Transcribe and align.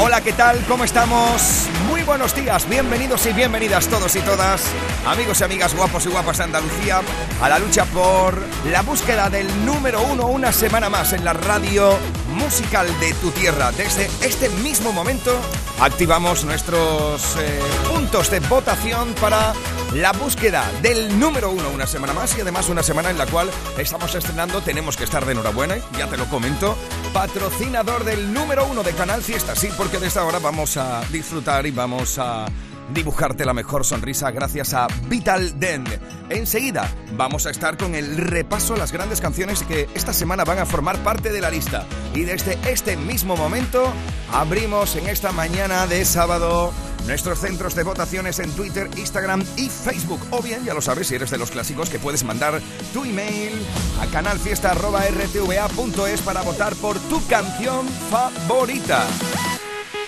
Hola, 0.00 0.20
¿qué 0.20 0.32
tal? 0.32 0.58
¿Cómo 0.66 0.82
estamos? 0.82 1.68
Muy 1.86 2.02
buenos 2.02 2.34
días, 2.34 2.68
bienvenidos 2.68 3.24
y 3.26 3.32
bienvenidas 3.32 3.86
todos 3.86 4.16
y 4.16 4.20
todas, 4.20 4.64
amigos 5.06 5.40
y 5.40 5.44
amigas 5.44 5.76
guapos 5.76 6.06
y 6.06 6.08
guapas 6.08 6.38
de 6.38 6.44
Andalucía, 6.44 7.02
a 7.40 7.48
la 7.48 7.60
lucha 7.60 7.84
por 7.84 8.36
la 8.72 8.82
búsqueda 8.82 9.30
del 9.30 9.46
número 9.64 10.02
uno 10.02 10.26
una 10.26 10.50
semana 10.50 10.90
más 10.90 11.12
en 11.12 11.24
la 11.24 11.34
radio 11.34 11.96
musical 12.34 12.88
de 12.98 13.14
tu 13.14 13.30
tierra. 13.30 13.70
Desde 13.70 14.10
este 14.26 14.48
mismo 14.48 14.92
momento 14.92 15.38
activamos 15.80 16.44
nuestros 16.44 17.36
eh, 17.38 17.60
puntos 17.88 18.28
de 18.28 18.40
votación 18.40 19.14
para 19.20 19.52
la 19.94 20.10
búsqueda 20.12 20.68
del 20.82 21.20
número 21.20 21.50
uno 21.50 21.70
una 21.70 21.86
semana 21.86 22.12
más 22.12 22.36
y 22.36 22.40
además 22.40 22.68
una 22.68 22.82
semana 22.82 23.10
en 23.10 23.18
la 23.18 23.26
cual 23.26 23.48
estamos 23.78 24.12
estrenando, 24.14 24.60
tenemos 24.60 24.96
que 24.96 25.04
estar 25.04 25.24
de 25.24 25.32
enhorabuena, 25.32 25.76
ya 25.96 26.08
te 26.08 26.16
lo 26.16 26.26
comento, 26.26 26.76
patrocinador 27.12 28.04
del 28.04 28.32
número 28.32 28.66
uno 28.66 28.82
de 28.82 28.92
Canal 28.92 29.22
Fiesta, 29.22 29.54
sí, 29.54 29.68
porque 29.76 29.98
desde 29.98 30.18
ahora 30.18 30.40
vamos 30.40 30.76
a 30.76 31.00
disfrutar 31.12 31.64
y 31.66 31.70
vamos 31.70 32.18
a 32.18 32.46
dibujarte 32.92 33.44
la 33.44 33.54
mejor 33.54 33.84
sonrisa 33.84 34.30
gracias 34.32 34.74
a 34.74 34.88
Vital 35.08 35.58
Den. 35.58 35.84
Enseguida 36.28 36.90
vamos 37.16 37.46
a 37.46 37.50
estar 37.50 37.76
con 37.76 37.94
el 37.94 38.16
repaso 38.16 38.74
a 38.74 38.78
las 38.78 38.92
grandes 38.92 39.20
canciones 39.20 39.62
que 39.62 39.88
esta 39.94 40.12
semana 40.12 40.44
van 40.44 40.58
a 40.58 40.66
formar 40.66 40.98
parte 40.98 41.32
de 41.32 41.40
la 41.40 41.50
lista. 41.50 41.86
Y 42.14 42.22
desde 42.22 42.58
este 42.68 42.96
mismo 42.96 43.36
momento 43.36 43.92
abrimos 44.32 44.96
en 44.96 45.08
esta 45.08 45.32
mañana 45.32 45.86
de 45.86 46.04
sábado 46.04 46.72
nuestros 47.06 47.40
centros 47.40 47.74
de 47.74 47.82
votaciones 47.82 48.38
en 48.38 48.50
Twitter, 48.52 48.88
Instagram 48.96 49.44
y 49.56 49.68
Facebook. 49.68 50.20
O 50.30 50.40
bien, 50.42 50.64
ya 50.64 50.72
lo 50.74 50.80
sabes, 50.80 51.08
si 51.08 51.14
eres 51.14 51.30
de 51.30 51.36
los 51.38 51.50
clásicos, 51.50 51.90
que 51.90 51.98
puedes 51.98 52.22
mandar 52.24 52.60
tu 52.92 53.04
email 53.04 53.52
a 54.00 54.06
canalfiesta.rtva.es 54.06 56.20
para 56.22 56.42
votar 56.42 56.74
por 56.76 56.98
tu 57.00 57.26
canción 57.26 57.88
favorita. 58.10 59.04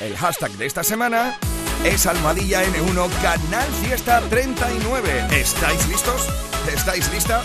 El 0.00 0.16
hashtag 0.16 0.52
de 0.52 0.66
esta 0.66 0.84
semana 0.84 1.38
es 1.84 2.06
Almadilla 2.06 2.64
N1 2.64 3.10
Canal 3.22 3.68
Fiesta 3.82 4.20
39. 4.28 5.26
¿Estáis 5.30 5.88
listos? 5.88 6.26
¿Estáis 6.74 7.10
lista? 7.12 7.42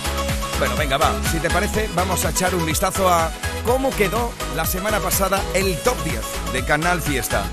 Bueno, 0.60 0.76
venga, 0.76 0.98
va. 0.98 1.14
Si 1.32 1.40
te 1.40 1.50
parece, 1.50 1.90
vamos 1.96 2.26
a 2.26 2.32
echar 2.32 2.54
un 2.56 2.66
vistazo 2.66 3.10
a 3.10 3.32
cómo 3.66 3.92
quedó 3.92 4.34
la 4.56 4.66
semana 4.66 5.00
pasada 5.00 5.42
el 5.54 5.78
top 5.78 5.96
10 6.04 6.20
de 6.54 6.66
Canal 6.66 7.02
Fiesta. 7.02 7.46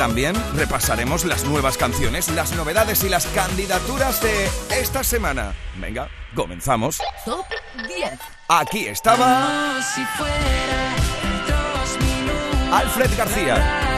También 0.00 0.34
repasaremos 0.56 1.26
las 1.26 1.44
nuevas 1.44 1.76
canciones, 1.76 2.30
las 2.30 2.56
novedades 2.56 3.04
y 3.04 3.10
las 3.10 3.26
candidaturas 3.26 4.22
de 4.22 4.48
esta 4.70 5.04
semana. 5.04 5.52
Venga, 5.76 6.08
comenzamos. 6.34 7.02
Top 7.26 7.44
10. 7.86 8.18
Aquí 8.48 8.86
estaba 8.86 9.78
Si 9.82 10.02
fuera 10.16 10.94
dos 11.46 11.98
minutos, 12.00 12.72
Alfred 12.72 13.10
García. 13.14 13.90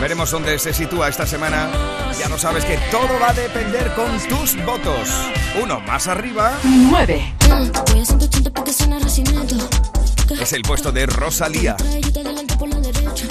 Veremos 0.00 0.30
dónde 0.30 0.58
se 0.58 0.72
sitúa 0.72 1.10
esta 1.10 1.26
semana. 1.26 1.68
Ya 2.18 2.28
lo 2.30 2.38
sabes 2.38 2.64
que 2.64 2.78
todo 2.90 3.20
va 3.20 3.30
a 3.30 3.32
depender 3.34 3.92
con 3.94 4.18
tus 4.28 4.56
votos. 4.64 5.08
Uno 5.62 5.80
más 5.80 6.08
arriba 6.08 6.58
9. 6.64 7.34
Voy 7.48 8.00
a 8.00 8.04
180 8.04 8.50
porque 8.50 8.72
suena 8.72 8.98
recinito. 8.98 9.56
es 10.40 10.52
el 10.52 10.62
puesto 10.62 10.92
de 10.92 11.06
Rosalía. 11.06 11.76
Trae 11.76 12.00
yo 12.00 12.12
te 12.12 12.20
adelanto 12.20 12.56
por 12.58 12.68
la 12.70 12.80
derecha. 12.80 13.26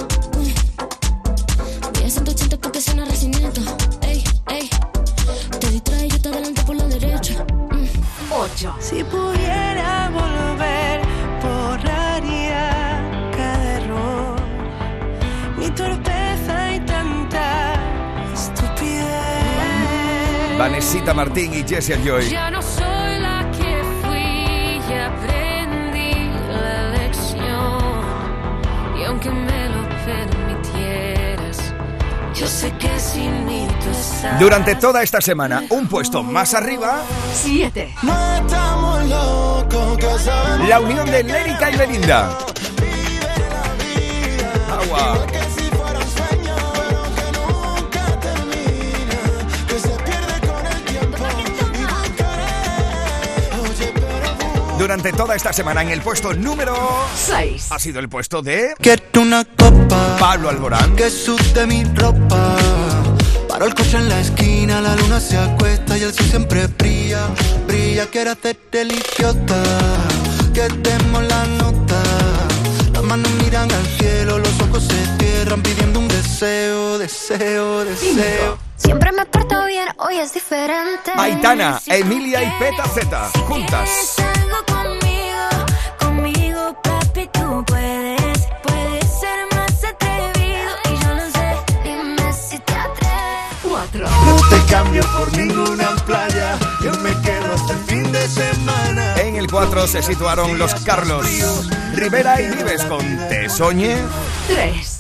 Voy 1.94 2.04
a 2.04 2.10
180 2.10 2.58
porque 2.58 2.80
suena 2.80 3.06
recinito. 3.06 3.62
Ey, 4.02 4.24
ey. 4.50 4.70
Te 5.60 5.68
distrae 5.72 6.08
yo 6.08 6.22
te 6.22 6.30
adelanto 6.30 6.66
por 6.66 6.76
la 6.76 6.86
derecha. 6.86 7.46
8. 8.30 8.76
Si 8.80 9.04
pudiera 9.04 10.10
volver, 10.10 11.02
borraría 11.42 13.02
cada 13.36 13.78
error, 13.78 14.36
mi 15.58 15.70
Vanesita 20.58 21.14
Martín 21.14 21.54
y 21.54 21.68
Jessie 21.68 21.98
Joy. 22.04 22.30
Ya 22.30 22.50
no 22.50 22.62
soy 22.62 23.20
la 23.20 23.46
que 23.52 23.84
fui 24.02 24.18
y 24.18 24.94
aprendí 24.94 26.30
la 26.50 26.92
lección. 26.92 28.06
Y 28.98 29.04
aunque 29.04 29.30
me 29.32 29.68
lo 29.70 29.84
permitieras, 30.06 31.74
yo 32.34 32.48
sé 32.48 32.72
que 32.80 32.98
sin 32.98 33.46
mí 33.46 33.68
tú 33.84 33.90
estás. 33.92 34.40
Durante 34.40 34.76
toda 34.76 35.04
esta 35.04 35.20
semana, 35.20 35.64
un 35.70 35.88
puesto 35.88 36.24
más 36.24 36.54
arriba, 36.54 37.02
7. 37.34 37.94
No 38.04 38.36
estamos 38.36 39.06
locos, 39.10 39.98
que 39.98 40.20
sabemos 40.20 40.70
la 40.70 40.80
unión 40.80 41.12
de 41.12 41.22
Lérica 41.24 41.70
y 41.70 41.76
Belinda. 41.76 42.30
Durante 54.96 55.12
toda 55.12 55.36
esta 55.36 55.52
semana, 55.52 55.82
en 55.82 55.90
el 55.90 56.02
puesto 56.02 56.34
número 56.34 56.74
6. 57.18 57.68
ha 57.70 57.80
sido 57.80 58.00
el 58.00 58.08
puesto 58.08 58.42
de 58.42 58.76
Quiero 58.80 59.02
una 59.20 59.44
copa 59.44 60.16
Pablo 60.18 60.48
Alborán. 60.48 60.96
que 60.96 61.10
sude 61.10 61.68
mi 61.68 61.84
ropa. 61.84 62.56
Paro 63.50 63.66
el 63.66 63.76
coche 63.76 63.98
en 63.98 64.08
la 64.08 64.22
esquina, 64.22 64.80
la 64.80 64.96
luna 64.96 65.20
se 65.20 65.38
acuesta 65.38 65.98
y 65.98 66.04
el 66.04 66.14
sol 66.14 66.26
siempre 66.28 66.68
brilla. 66.68 67.28
Brilla, 67.68 68.06
quiero 68.10 68.32
hacerte 68.32 68.84
el 68.84 68.94
idiota. 68.94 69.62
Que 70.54 70.70
demos 70.70 71.24
la 71.24 71.46
nota. 71.46 72.02
Las 72.94 73.04
manos 73.04 73.30
miran 73.44 73.70
al 73.70 73.86
cielo, 73.98 74.40
los 74.40 74.62
ojos 74.62 74.82
se 74.82 75.06
cierran 75.20 75.62
pidiendo 75.62 76.00
un 76.00 76.08
deseo, 76.08 76.98
deseo, 77.00 77.84
deseo. 77.84 78.58
Siempre 78.78 79.12
me 79.12 79.26
porto 79.26 79.66
bien, 79.66 79.90
hoy 79.98 80.20
es 80.20 80.34
diferente. 80.34 81.12
Aitana, 81.18 81.82
Emilia 81.88 82.44
y 82.44 82.50
Peta 82.60 82.86
Z, 82.88 83.30
juntas. 83.46 84.16
Papi, 87.16 87.30
tú 87.34 87.64
puedes. 87.66 88.48
Puedes 88.64 89.06
ser 89.20 89.48
más 89.54 89.84
atrevido. 89.84 90.72
Y 90.86 91.04
yo 91.04 91.16
no 91.16 91.32
sé, 91.32 91.56
dime 91.84 92.34
si 92.34 92.60
te 92.60 92.74
atreves. 92.74 93.56
4. 93.64 94.08
No 94.10 94.50
te 94.50 94.72
cambio 94.72 95.04
por 95.18 95.38
ninguna 95.38 95.96
playa, 96.06 96.58
yo 96.84 96.92
me 97.00 97.12
quedo 97.22 97.54
hasta 97.54 97.74
el 97.74 97.80
fin 97.86 98.12
de 98.12 98.28
semana. 98.28 99.16
En 99.18 99.36
el 99.36 99.50
4 99.50 99.88
se 99.88 100.04
situaron 100.04 100.58
los 100.58 100.76
Carlos 100.84 101.26
Rivera 101.94 102.42
y 102.42 102.48
Vives 102.48 102.84
con 102.86 103.00
Te 103.30 103.50
Soñé. 103.50 103.98
3. 104.48 105.00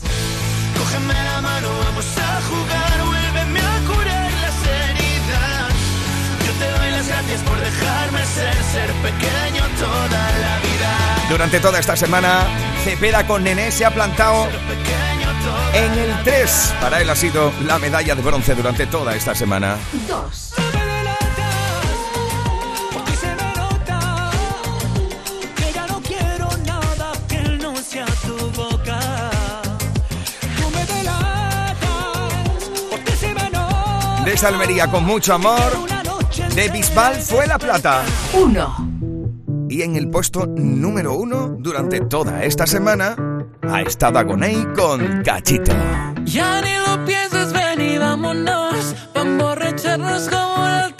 Cógeme 0.77 1.13
la 1.13 1.41
mano, 1.41 1.67
vamos 1.85 2.05
a 2.17 2.41
jugar, 2.49 3.05
vuélveme 3.05 3.59
a 3.59 3.79
curar 3.87 4.31
las 4.41 4.57
heridas. 4.67 5.73
Yo 6.45 6.51
te 6.59 6.71
doy 6.79 6.91
las 6.91 7.07
gracias 7.07 7.41
por 7.41 7.59
dejarme 7.59 8.25
ser, 8.25 8.55
ser 8.63 8.91
pequeño 9.03 9.63
toda 9.79 10.09
la 10.09 10.27
vida. 10.27 10.34
Durante 11.29 11.59
toda 11.59 11.79
esta 11.79 11.95
semana, 11.95 12.43
Cepeda 12.83 13.25
con 13.25 13.43
Nené 13.43 13.71
se 13.71 13.83
ha 13.83 13.91
plantado 13.91 14.47
en 15.73 15.91
el 15.93 16.23
3. 16.23 16.73
Para 16.79 17.01
él 17.01 17.09
ha 17.09 17.15
sido 17.15 17.51
la 17.65 17.79
medalla 17.79 18.13
de 18.15 18.21
bronce 18.21 18.53
durante 18.53 18.85
toda 18.85 19.15
esta 19.15 19.33
semana. 19.33 19.77
2. 20.07 20.53
Porque 22.93 23.11
se 23.17 23.27
me 23.27 23.55
nota 23.55 24.31
que 25.55 25.73
ya 25.73 25.87
no 25.87 26.01
quiero 26.01 26.47
nada 26.63 27.11
que 27.27 27.41
no 27.41 27.75
sea 27.77 28.05
tu 28.05 28.37
boca. 28.51 28.99
Tú 30.57 30.69
me 30.69 30.85
delatas 30.85 31.75
porque 32.91 33.15
se 33.17 33.33
me 33.33 33.49
nota 33.49 34.21
Desde 34.23 34.47
Almería 34.47 34.87
con 34.87 35.03
mucho 35.03 35.33
amor, 35.33 35.71
de 36.53 36.69
Bisbal 36.69 37.15
fue 37.15 37.47
la 37.47 37.57
plata. 37.57 38.03
1. 38.33 38.84
Y 39.75 39.81
en 39.81 39.97
el 39.97 40.09
puesto 40.09 40.45
número 40.47 41.15
1 41.15 41.57
durante 41.59 41.99
toda 41.99 42.45
esta 42.45 42.65
semana 42.65 43.17
ha 43.61 43.81
estado 43.81 44.19
Agoney 44.19 44.55
con 44.73 45.21
Cachito. 45.21 45.73
Ya 46.23 46.61
ni 46.61 46.75
lo 46.87 47.05
pienses, 47.05 47.51
ven 47.51 47.81
y 47.81 47.97
vámonos. 47.97 48.95
Pa' 49.13 49.23
emborracharnos 49.23 50.29
como 50.29 50.94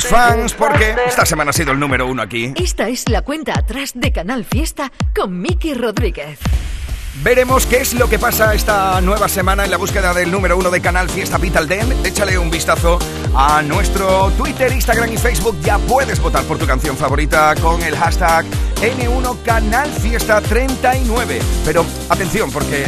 sus 0.00 0.08
fans 0.08 0.54
porque 0.54 0.96
esta 1.06 1.24
semana 1.24 1.50
ha 1.50 1.52
sido 1.52 1.70
el 1.70 1.78
número 1.78 2.08
uno 2.08 2.20
aquí. 2.20 2.52
Esta 2.56 2.88
es 2.88 3.08
la 3.08 3.22
cuenta 3.22 3.52
atrás 3.56 3.92
de 3.94 4.10
Canal 4.10 4.44
Fiesta 4.44 4.90
con 5.14 5.40
Miki 5.40 5.72
Rodríguez. 5.72 6.40
Veremos 7.22 7.64
qué 7.66 7.76
es 7.76 7.94
lo 7.94 8.08
que 8.08 8.18
pasa 8.18 8.54
esta 8.54 9.00
nueva 9.00 9.28
semana 9.28 9.64
en 9.64 9.70
la 9.70 9.76
búsqueda 9.76 10.12
del 10.12 10.32
número 10.32 10.58
uno 10.58 10.68
de 10.70 10.80
Canal 10.80 11.08
Fiesta 11.08 11.38
Vital 11.38 11.68
Den. 11.68 11.92
Échale 12.04 12.36
un 12.38 12.50
vistazo 12.50 12.98
a 13.36 13.62
nuestro 13.62 14.32
Twitter, 14.32 14.72
Instagram 14.72 15.12
y 15.12 15.16
Facebook. 15.16 15.56
Ya 15.60 15.78
puedes 15.78 16.18
votar 16.18 16.42
por 16.42 16.58
tu 16.58 16.66
canción 16.66 16.96
favorita 16.96 17.54
con 17.62 17.80
el 17.84 17.96
hashtag 17.96 18.46
N1 18.80 19.42
Canal 19.44 19.88
Fiesta 19.92 20.40
39. 20.40 21.38
Pero 21.64 21.86
atención, 22.08 22.50
porque 22.50 22.84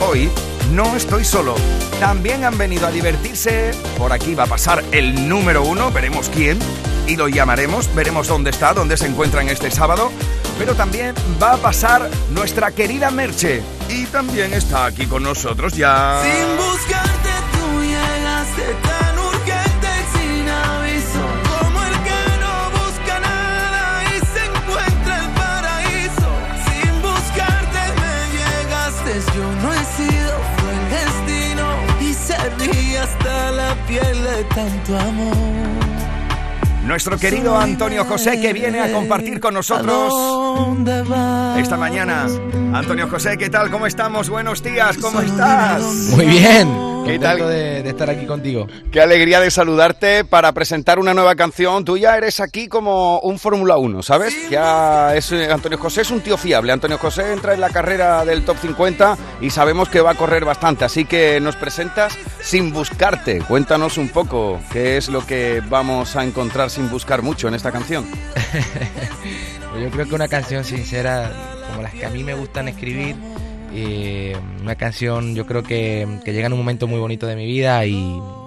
hoy 0.00 0.28
no 0.72 0.96
estoy 0.96 1.24
solo. 1.24 1.54
También 2.00 2.44
han 2.44 2.58
venido 2.58 2.86
a 2.86 2.90
divertirse. 2.90 3.72
Por 3.96 4.12
aquí 4.12 4.34
va 4.34 4.44
a 4.44 4.46
pasar 4.46 4.84
el 4.92 5.28
número 5.28 5.62
uno, 5.62 5.90
veremos 5.90 6.28
quién. 6.28 6.58
Y 7.06 7.16
lo 7.16 7.28
llamaremos, 7.28 7.94
veremos 7.94 8.26
dónde 8.26 8.50
está, 8.50 8.74
dónde 8.74 8.96
se 8.96 9.06
encuentran 9.06 9.48
este 9.48 9.70
sábado. 9.70 10.10
Pero 10.58 10.74
también 10.74 11.14
va 11.40 11.54
a 11.54 11.56
pasar 11.56 12.08
nuestra 12.30 12.70
querida 12.70 13.10
Merche. 13.10 13.62
Y 13.88 14.06
también 14.06 14.52
está 14.52 14.86
aquí 14.86 15.06
con 15.06 15.22
nosotros 15.22 15.74
ya. 15.74 16.22
Sin 16.22 16.56
buscarte 16.56 17.05
de 34.36 34.44
tanto 34.44 34.98
amor 34.98 35.36
Nuestro 36.84 37.16
querido 37.18 37.56
Antonio 37.56 38.04
José 38.04 38.40
que 38.40 38.52
viene 38.52 38.80
a 38.80 38.92
compartir 38.92 39.40
con 39.40 39.54
nosotros 39.54 40.14
esta 41.56 41.76
mañana. 41.76 42.26
Antonio 42.72 43.08
José, 43.08 43.36
¿qué 43.38 43.50
tal? 43.50 43.70
¿Cómo 43.70 43.86
estamos? 43.88 44.28
Buenos 44.28 44.62
días, 44.62 44.96
¿cómo 44.98 45.20
estás? 45.20 45.82
Muy 46.10 46.26
bien. 46.26 46.95
¿Qué 47.06 47.20
Contento 47.20 47.44
tal? 47.44 47.54
De, 47.54 47.82
de 47.84 47.90
estar 47.90 48.10
aquí 48.10 48.26
contigo. 48.26 48.66
Qué 48.90 49.00
alegría 49.00 49.40
de 49.40 49.50
saludarte 49.50 50.24
para 50.24 50.52
presentar 50.52 50.98
una 50.98 51.14
nueva 51.14 51.36
canción. 51.36 51.84
Tú 51.84 51.96
ya 51.96 52.16
eres 52.16 52.40
aquí 52.40 52.66
como 52.66 53.20
un 53.20 53.38
Fórmula 53.38 53.76
1, 53.76 54.02
¿sabes? 54.02 54.34
Ya 54.50 55.14
es 55.14 55.30
eh, 55.30 55.48
Antonio 55.52 55.78
José 55.78 56.00
es 56.00 56.10
un 56.10 56.20
tío 56.20 56.36
fiable. 56.36 56.72
Antonio 56.72 56.98
José 56.98 57.32
entra 57.32 57.54
en 57.54 57.60
la 57.60 57.70
carrera 57.70 58.24
del 58.24 58.44
top 58.44 58.56
50 58.58 59.16
y 59.40 59.50
sabemos 59.50 59.88
que 59.88 60.00
va 60.00 60.10
a 60.10 60.14
correr 60.14 60.44
bastante. 60.44 60.84
Así 60.84 61.04
que 61.04 61.40
nos 61.40 61.54
presentas 61.54 62.18
sin 62.40 62.72
buscarte. 62.72 63.38
Cuéntanos 63.38 63.98
un 63.98 64.08
poco 64.08 64.60
qué 64.72 64.96
es 64.96 65.08
lo 65.08 65.24
que 65.24 65.62
vamos 65.68 66.16
a 66.16 66.24
encontrar 66.24 66.70
sin 66.70 66.90
buscar 66.90 67.22
mucho 67.22 67.46
en 67.46 67.54
esta 67.54 67.70
canción. 67.70 68.04
Yo 69.80 69.90
creo 69.90 70.08
que 70.08 70.14
una 70.14 70.28
canción 70.28 70.64
sincera, 70.64 71.30
como 71.68 71.82
las 71.82 71.92
que 71.92 72.06
a 72.06 72.10
mí 72.10 72.24
me 72.24 72.34
gustan 72.34 72.66
escribir, 72.66 73.14
eh, 73.76 74.36
una 74.62 74.74
canción 74.76 75.34
yo 75.34 75.46
creo 75.46 75.62
que, 75.62 76.06
que 76.24 76.32
llega 76.32 76.46
en 76.46 76.52
un 76.52 76.58
momento 76.58 76.86
muy 76.86 76.98
bonito 76.98 77.26
de 77.26 77.36
mi 77.36 77.46
vida 77.46 77.84
y, 77.86 77.94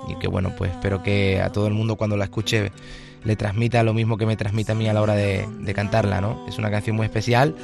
y 0.08 0.16
que 0.20 0.28
bueno, 0.28 0.54
pues 0.58 0.72
espero 0.72 1.04
que 1.04 1.42
a 1.42 1.50
todo 1.52 1.68
el 1.68 1.74
mundo 1.74 1.96
cuando 1.96 2.18
la 2.18 2.26
escuche 2.26 2.72
le 3.24 3.36
transmita 3.36 3.84
lo 3.84 3.94
mismo 3.94 4.18
que 4.18 4.26
me 4.26 4.36
transmite 4.38 4.72
a 4.72 4.76
mí 4.76 4.88
a 4.88 4.94
la 4.94 5.02
hora 5.02 5.14
de, 5.16 5.46
de 5.60 5.74
cantarla, 5.74 6.22
¿no? 6.22 6.46
Es 6.48 6.58
una 6.58 6.72
canción 6.72 6.96
muy 6.96 7.06
especial 7.06 7.56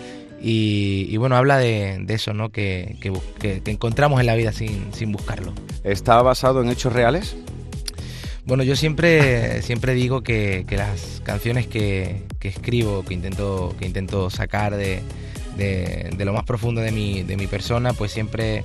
y, 0.41 1.07
y 1.09 1.17
bueno, 1.17 1.35
habla 1.37 1.57
de, 1.57 1.97
de 2.01 2.13
eso, 2.13 2.33
¿no? 2.33 2.49
Que, 2.49 2.97
que- 3.01 3.61
que 3.63 3.71
encontramos 3.71 4.19
en 4.19 4.25
la 4.25 4.35
vida 4.35 4.51
sin, 4.51 4.93
sin 4.93 5.11
buscarlo. 5.11 5.53
¿Está 5.83 6.21
basado 6.21 6.61
en 6.61 6.69
hechos 6.69 6.91
reales? 6.93 7.35
Bueno, 8.45 8.61
yo 8.63 8.75
siempre, 8.75 9.61
siempre 9.63 9.93
digo 9.95 10.21
que, 10.21 10.65
que 10.67 10.77
las 10.77 11.21
canciones 11.23 11.65
que, 11.65 12.23
que 12.39 12.49
escribo, 12.49 13.03
que 13.03 13.15
intento, 13.15 13.73
que 13.79 13.85
intento 13.87 14.29
sacar 14.29 14.75
de, 14.75 15.01
de- 15.55 16.25
lo 16.25 16.33
más 16.33 16.43
profundo 16.43 16.81
de 16.81 16.91
mi, 16.91 17.23
de 17.23 17.37
mi 17.37 17.47
persona, 17.47 17.93
pues 17.93 18.11
siempre 18.11 18.63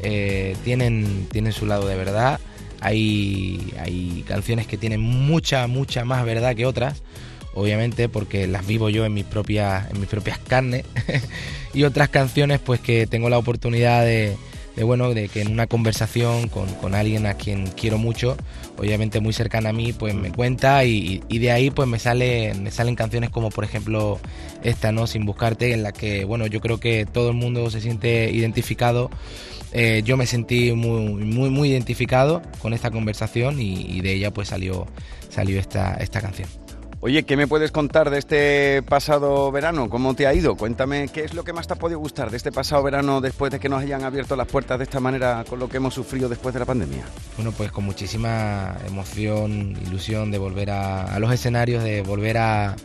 eh, 0.00 0.56
tienen, 0.64 1.26
tienen 1.30 1.52
su 1.52 1.66
lado 1.66 1.86
de 1.86 1.96
verdad. 1.96 2.40
Hay, 2.80 3.72
hay 3.78 4.24
canciones 4.26 4.66
que 4.66 4.76
tienen 4.76 5.00
mucha, 5.00 5.66
mucha 5.66 6.04
más 6.04 6.24
verdad 6.24 6.56
que 6.56 6.66
otras, 6.66 7.02
obviamente 7.54 8.08
porque 8.08 8.46
las 8.46 8.66
vivo 8.66 8.88
yo 8.88 9.04
en 9.04 9.14
mis 9.14 9.24
propias, 9.24 9.90
en 9.90 10.00
mis 10.00 10.08
propias 10.08 10.38
carnes. 10.38 10.84
y 11.74 11.84
otras 11.84 12.08
canciones 12.08 12.58
pues 12.60 12.80
que 12.80 13.06
tengo 13.06 13.28
la 13.30 13.38
oportunidad 13.38 14.04
de, 14.04 14.36
de, 14.76 14.84
bueno, 14.84 15.12
de 15.14 15.28
que 15.28 15.42
en 15.42 15.50
una 15.52 15.66
conversación 15.66 16.48
con, 16.48 16.66
con 16.74 16.94
alguien 16.94 17.26
a 17.26 17.34
quien 17.34 17.66
quiero 17.68 17.98
mucho, 17.98 18.36
obviamente 18.78 19.20
muy 19.20 19.32
cercana 19.32 19.70
a 19.70 19.72
mí, 19.72 19.92
pues 19.92 20.14
me 20.14 20.32
cuenta 20.32 20.84
y, 20.84 21.22
y 21.28 21.38
de 21.38 21.52
ahí 21.52 21.70
pues 21.70 21.88
me, 21.88 21.98
sale, 21.98 22.54
me 22.54 22.70
salen 22.70 22.94
canciones 22.94 23.30
como 23.30 23.50
por 23.50 23.64
ejemplo 23.64 24.18
esta, 24.62 24.92
¿no? 24.92 25.06
Sin 25.06 25.26
buscarte, 25.26 25.72
en 25.72 25.82
la 25.82 25.92
que, 25.92 26.24
bueno, 26.24 26.46
yo 26.46 26.60
creo 26.60 26.78
que 26.78 27.06
todo 27.06 27.30
el 27.30 27.36
mundo 27.36 27.70
se 27.70 27.80
siente 27.80 28.30
identificado. 28.30 29.10
Eh, 29.74 30.02
yo 30.04 30.16
me 30.18 30.26
sentí 30.26 30.72
muy, 30.72 31.14
muy, 31.14 31.48
muy 31.48 31.70
identificado 31.70 32.42
con 32.60 32.74
esta 32.74 32.90
conversación 32.90 33.60
y, 33.60 33.86
y 33.88 34.02
de 34.02 34.12
ella 34.12 34.30
pues 34.30 34.48
salió, 34.48 34.86
salió 35.30 35.58
esta, 35.58 35.94
esta 35.94 36.20
canción. 36.20 36.61
Oye, 37.04 37.24
¿qué 37.24 37.36
me 37.36 37.48
puedes 37.48 37.72
contar 37.72 38.10
de 38.10 38.18
este 38.20 38.80
pasado 38.84 39.50
verano? 39.50 39.90
¿Cómo 39.90 40.14
te 40.14 40.28
ha 40.28 40.34
ido? 40.34 40.54
Cuéntame 40.54 41.08
qué 41.08 41.24
es 41.24 41.34
lo 41.34 41.42
que 41.42 41.52
más 41.52 41.66
te 41.66 41.72
ha 41.72 41.76
podido 41.76 41.98
gustar 41.98 42.30
de 42.30 42.36
este 42.36 42.52
pasado 42.52 42.80
verano 42.84 43.20
después 43.20 43.50
de 43.50 43.58
que 43.58 43.68
nos 43.68 43.82
hayan 43.82 44.04
abierto 44.04 44.36
las 44.36 44.46
puertas 44.46 44.78
de 44.78 44.84
esta 44.84 45.00
manera 45.00 45.44
con 45.50 45.58
lo 45.58 45.68
que 45.68 45.78
hemos 45.78 45.94
sufrido 45.94 46.28
después 46.28 46.54
de 46.54 46.60
la 46.60 46.64
pandemia. 46.66 47.02
Bueno, 47.36 47.50
pues 47.50 47.72
con 47.72 47.82
muchísima 47.82 48.76
emoción, 48.86 49.76
ilusión 49.84 50.30
de 50.30 50.38
volver 50.38 50.70
a, 50.70 51.18
los 51.18 51.32
escenarios, 51.32 51.82
de 51.82 52.02
volver 52.02 52.38
a, 52.38 52.76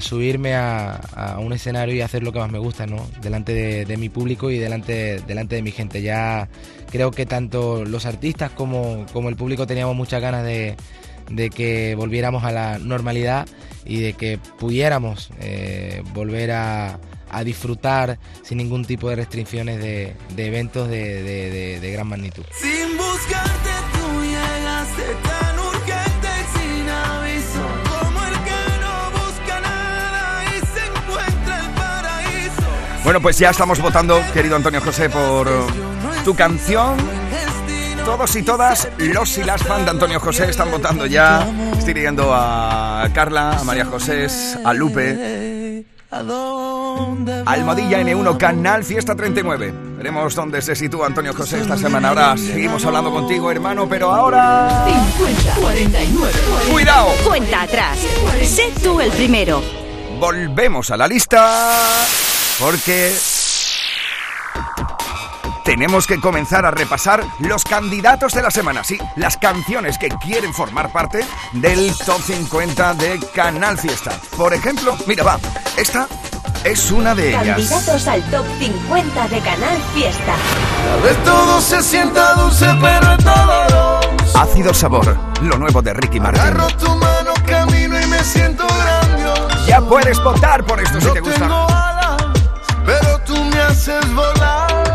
subirme 0.00 0.54
a, 0.56 0.96
a 1.14 1.38
un 1.38 1.52
escenario 1.52 1.94
y 1.94 2.00
hacer 2.00 2.24
lo 2.24 2.32
que 2.32 2.40
más 2.40 2.50
me 2.50 2.58
gusta, 2.58 2.88
¿no? 2.88 3.06
Delante 3.22 3.54
de, 3.54 3.84
de 3.84 3.96
mi 3.96 4.08
público 4.08 4.50
y 4.50 4.58
delante, 4.58 5.20
delante 5.28 5.54
de 5.54 5.62
mi 5.62 5.70
gente. 5.70 6.02
Ya 6.02 6.48
creo 6.90 7.12
que 7.12 7.24
tanto 7.24 7.84
los 7.84 8.04
artistas 8.04 8.50
como, 8.50 9.06
como 9.12 9.28
el 9.28 9.36
público 9.36 9.64
teníamos 9.64 9.94
muchas 9.94 10.20
ganas 10.20 10.44
de, 10.44 10.74
de 11.30 11.48
que 11.50 11.94
volviéramos 11.96 12.44
a 12.44 12.52
la 12.52 12.78
normalidad 12.78 13.46
y 13.84 14.00
de 14.00 14.12
que 14.12 14.38
pudiéramos 14.58 15.30
eh, 15.40 16.02
volver 16.12 16.50
a, 16.52 16.98
a 17.30 17.44
disfrutar 17.44 18.18
sin 18.42 18.58
ningún 18.58 18.84
tipo 18.84 19.08
de 19.08 19.16
restricciones 19.16 19.78
de, 19.78 20.14
de 20.36 20.46
eventos 20.46 20.88
de, 20.88 21.22
de- 21.22 21.50
de- 21.50 21.80
de 21.80 21.92
gran 21.92 22.06
magnitud. 22.08 22.44
Sin 22.60 22.96
buscarte 22.96 23.70
tú 23.92 24.22
llegaste 24.22 25.02
tan 25.22 25.58
urgente 25.58 26.28
y 26.40 26.58
sin 26.58 26.88
aviso 26.88 27.62
Como 27.88 28.26
el 28.26 28.34
que 28.34 28.60
no 28.82 29.10
busca 29.22 29.60
nada 29.60 30.44
y 30.44 30.58
se 30.58 30.86
encuentra 30.86 31.60
el 31.64 31.70
paraíso 31.74 32.62
Bueno, 33.04 33.20
pues 33.22 33.38
ya 33.38 33.50
estamos 33.50 33.80
votando, 33.80 34.20
querido 34.34 34.56
Antonio 34.56 34.80
José, 34.80 35.08
por 35.08 35.48
tu 36.24 36.34
canción. 36.34 36.96
Todos 38.04 38.36
y 38.36 38.42
todas, 38.42 38.88
los 38.98 39.38
y 39.38 39.44
las 39.44 39.62
fans 39.62 39.84
de 39.84 39.90
Antonio 39.90 40.20
José 40.20 40.50
están 40.50 40.70
votando 40.70 41.06
ya. 41.06 41.46
Estoy 41.76 41.94
leyendo 41.94 42.32
a 42.34 43.08
Carla, 43.14 43.58
a 43.58 43.64
María 43.64 43.84
José, 43.84 44.26
a 44.64 44.72
Lupe, 44.72 45.84
¿A 46.12 46.24
dónde 46.24 47.44
Almohadilla 47.46 48.00
N1, 48.00 48.36
Canal 48.36 48.82
Fiesta 48.82 49.14
39. 49.14 49.72
Veremos 49.96 50.34
dónde 50.34 50.60
se 50.60 50.74
sitúa 50.74 51.06
Antonio 51.06 51.32
José 51.32 51.60
esta 51.60 51.76
semana. 51.76 52.08
Ahora 52.08 52.36
seguimos 52.36 52.84
hablando 52.84 53.12
contigo, 53.12 53.48
hermano, 53.50 53.88
pero 53.88 54.12
ahora... 54.12 54.86
50, 55.16 55.54
49, 55.54 56.32
¡Cuidado! 56.72 57.06
Cuenta 57.24 57.62
atrás. 57.62 57.98
Sé 58.42 58.72
tú 58.82 59.00
el 59.00 59.12
primero. 59.12 59.62
Volvemos 60.18 60.90
a 60.90 60.96
la 60.96 61.06
lista 61.06 61.78
porque 62.58 63.14
tenemos 65.64 66.06
que 66.06 66.20
comenzar 66.20 66.64
a 66.64 66.70
repasar 66.70 67.24
los 67.38 67.64
candidatos 67.64 68.32
de 68.32 68.42
la 68.42 68.50
semana, 68.50 68.84
sí, 68.84 68.98
las 69.16 69.36
canciones 69.36 69.98
que 69.98 70.08
quieren 70.08 70.52
formar 70.54 70.90
parte 70.90 71.24
del 71.52 71.94
top 72.04 72.20
50 72.20 72.94
de 72.94 73.20
Canal 73.34 73.78
Fiesta. 73.78 74.12
Por 74.36 74.54
ejemplo, 74.54 74.96
mira, 75.06 75.24
va, 75.24 75.38
esta 75.76 76.06
es 76.64 76.90
una 76.90 77.14
de 77.14 77.30
ellas. 77.30 77.44
Candidatos 77.44 78.08
al 78.08 78.22
top 78.30 78.44
50 78.58 79.28
de 79.28 79.40
Canal 79.40 79.78
Fiesta. 79.94 80.34
Tal 80.84 81.02
vez 81.02 81.24
todo 81.24 81.60
se 81.60 81.82
sienta 81.82 82.34
dulce 82.34 82.66
pero 82.80 83.12
es 83.12 83.24
doloroso 83.24 84.00
Ácido 84.34 84.72
Sabor, 84.74 85.16
lo 85.42 85.58
nuevo 85.58 85.82
de 85.82 85.92
Ricky 85.94 86.20
Martin. 86.20 86.40
Agarro 86.40 86.66
tu 86.76 86.88
mano, 86.96 87.32
camino 87.46 88.00
y 88.00 88.06
me 88.06 88.22
siento 88.24 88.66
grandioso 88.66 89.48
Ya 89.66 89.80
puedes 89.80 90.22
votar 90.22 90.64
por 90.64 90.80
esto 90.80 91.00
si 91.00 91.10
te 91.12 91.20
gusta. 91.20 91.40
tengo 91.40 91.66
alas, 91.68 92.24
pero 92.86 93.18
tú 93.26 93.36
me 93.44 93.60
haces 93.60 94.14
volar 94.14 94.89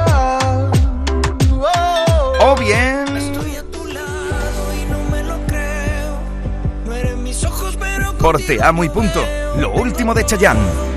ojos, 7.44 7.78
pero 7.80 8.14
Por 8.18 8.40
Te 8.40 8.64
Amo 8.64 8.84
y 8.84 8.90
Punto, 8.90 9.26
lo 9.58 9.72
último 9.72 10.14
de 10.14 10.26
Chayanne. 10.26 10.95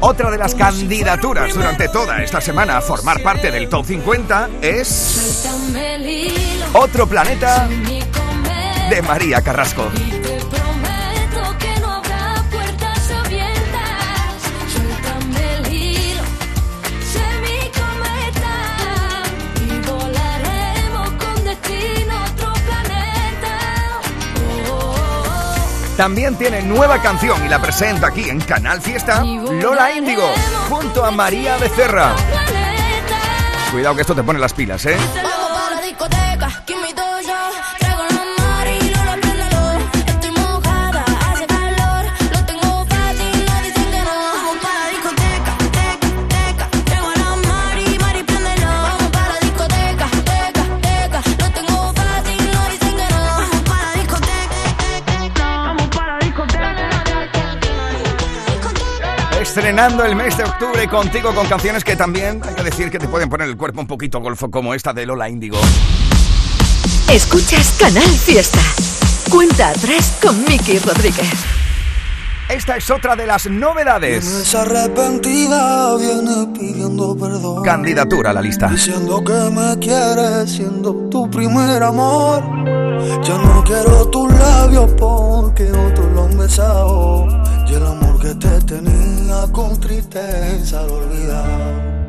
Otra 0.00 0.30
de 0.30 0.38
las 0.38 0.54
candidaturas 0.54 1.54
durante 1.54 1.88
toda 1.88 2.22
esta 2.22 2.40
semana 2.40 2.78
a 2.78 2.80
formar 2.80 3.22
parte 3.22 3.50
del 3.50 3.68
top 3.68 3.84
50 3.84 4.48
es 4.62 5.46
Otro 6.72 7.06
Planeta 7.06 7.68
de 8.88 9.02
María 9.02 9.42
Carrasco. 9.42 9.90
También 26.00 26.34
tiene 26.36 26.62
nueva 26.62 27.02
canción 27.02 27.44
y 27.44 27.48
la 27.50 27.60
presenta 27.60 28.06
aquí 28.06 28.30
en 28.30 28.40
Canal 28.40 28.80
Fiesta 28.80 29.22
Lola 29.22 29.92
Índigo 29.92 30.32
junto 30.70 31.04
a 31.04 31.10
María 31.10 31.58
Becerra. 31.58 32.16
Cuidado 33.70 33.96
que 33.96 34.00
esto 34.00 34.14
te 34.14 34.22
pone 34.22 34.38
las 34.38 34.54
pilas, 34.54 34.86
¿eh? 34.86 34.96
Estrenando 59.50 60.04
el 60.04 60.14
mes 60.14 60.36
de 60.36 60.44
octubre 60.44 60.86
contigo 60.86 61.34
con 61.34 61.44
canciones 61.48 61.82
que 61.82 61.96
también 61.96 62.40
hay 62.46 62.54
que 62.54 62.62
decir 62.62 62.88
que 62.88 63.00
te 63.00 63.08
pueden 63.08 63.28
poner 63.28 63.48
el 63.48 63.56
cuerpo 63.56 63.80
un 63.80 63.88
poquito 63.88 64.20
golfo 64.20 64.48
como 64.48 64.74
esta 64.74 64.92
de 64.92 65.04
Lola 65.04 65.28
Índigo. 65.28 65.58
Escuchas 67.12 67.74
Canal 67.76 68.08
Fiesta. 68.10 68.60
Cuenta 69.28 69.70
atrás 69.70 70.18
con 70.22 70.40
Miki 70.44 70.78
Rodríguez. 70.78 71.59
Esta 72.50 72.76
es 72.76 72.90
otra 72.90 73.14
de 73.14 73.28
las 73.28 73.48
novedades. 73.48 74.26
Es 74.26 74.54
arrepentida, 74.56 75.96
viene 75.96 76.48
pidiendo 76.52 77.16
perdón. 77.16 77.62
Candidatura 77.62 78.30
a 78.30 78.32
la 78.32 78.42
lista. 78.42 78.68
Diciendo 78.68 79.22
que 79.22 79.32
me 79.32 79.78
quieres 79.78 80.50
siendo 80.50 80.92
tu 81.08 81.30
primer 81.30 81.80
amor. 81.80 82.42
Yo 83.22 83.38
no 83.38 83.62
quiero 83.62 84.08
tus 84.08 84.32
labios 84.32 84.90
porque 84.98 85.70
otros 85.70 86.12
lo 86.12 86.24
han 86.24 86.36
besado. 86.36 87.28
Y 87.68 87.74
el 87.74 87.86
amor 87.86 88.20
que 88.20 88.34
te 88.34 88.60
tenía 88.62 89.46
con 89.52 89.78
tristeza 89.78 90.82
lo 90.82 91.02
he 91.02 91.06
olvidado. 91.06 92.00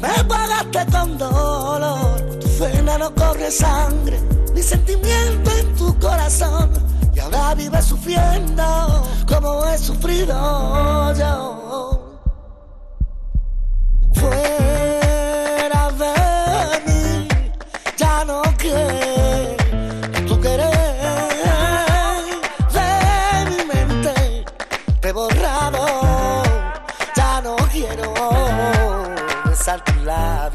Me 0.00 0.24
pagaste 0.24 0.86
con 0.92 1.18
dolor. 1.18 2.20
Tu 2.40 2.48
pena 2.58 2.98
no 2.98 3.14
corre 3.14 3.50
sangre, 3.50 4.20
ni 4.54 4.62
sentimiento 4.62 5.50
en 5.50 5.74
tu 5.76 5.98
corazón, 5.98 6.70
y 7.14 7.20
ahora 7.20 7.54
vives 7.54 7.84
sufriendo 7.84 8.64
como 9.26 9.66
he 9.66 9.78
sufrido 9.78 11.14
yo. 11.14 11.63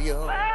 Radio. 0.09 0.48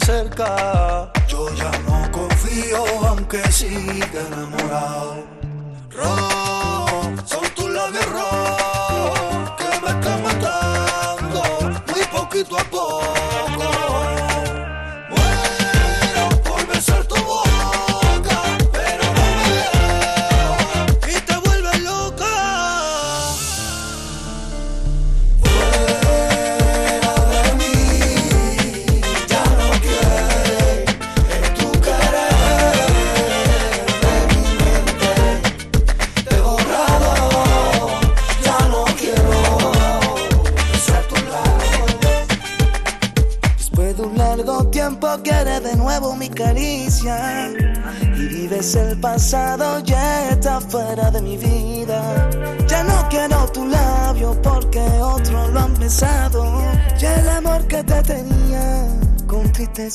Cerca, 0.00 1.10
yo 1.28 1.52
ya 1.54 1.70
no 1.88 2.10
confío, 2.10 2.84
aunque 3.06 3.40
siga 3.52 4.20
enamorado. 4.26 5.03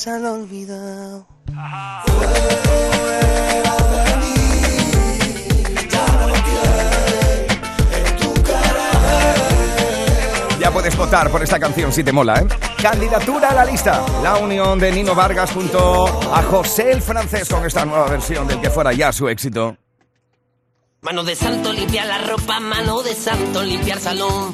Lo 0.07 0.13
he 0.13 0.29
olvidado. 0.31 1.27
Fuera 1.45 1.61
de 3.91 4.15
mí, 4.17 4.35
ya 5.89 6.05
no 6.07 6.27
quiere 6.45 7.47
en 7.97 8.05
tu 8.17 8.29
querer. 8.43 9.39
Ya 10.59 10.71
puedes 10.71 10.95
votar 10.95 11.29
por 11.29 11.43
esta 11.43 11.59
canción 11.59 11.91
si 11.91 12.01
te 12.03 12.11
mola, 12.13 12.39
¿eh? 12.39 12.47
Candidatura 12.81 13.49
a 13.49 13.53
la 13.55 13.65
lista. 13.65 14.05
La 14.23 14.37
unión 14.37 14.79
de 14.79 14.89
Nino 14.91 15.13
Vargas 15.13 15.51
junto 15.51 16.05
a 16.33 16.41
José 16.43 16.91
el 16.91 17.01
francés 17.01 17.49
con 17.49 17.65
esta 17.65 17.83
nueva 17.83 18.07
versión 18.07 18.47
del 18.47 18.61
que 18.61 18.69
fuera 18.69 18.93
ya 18.93 19.11
su 19.11 19.27
éxito. 19.27 19.75
Mano 21.01 21.23
de 21.23 21.33
santo 21.35 21.71
limpiar 21.71 22.07
la 22.07 22.17
ropa, 22.19 22.59
mano 22.59 23.01
de 23.01 23.15
santo 23.15 23.63
limpiar 23.63 23.99
salón, 23.99 24.53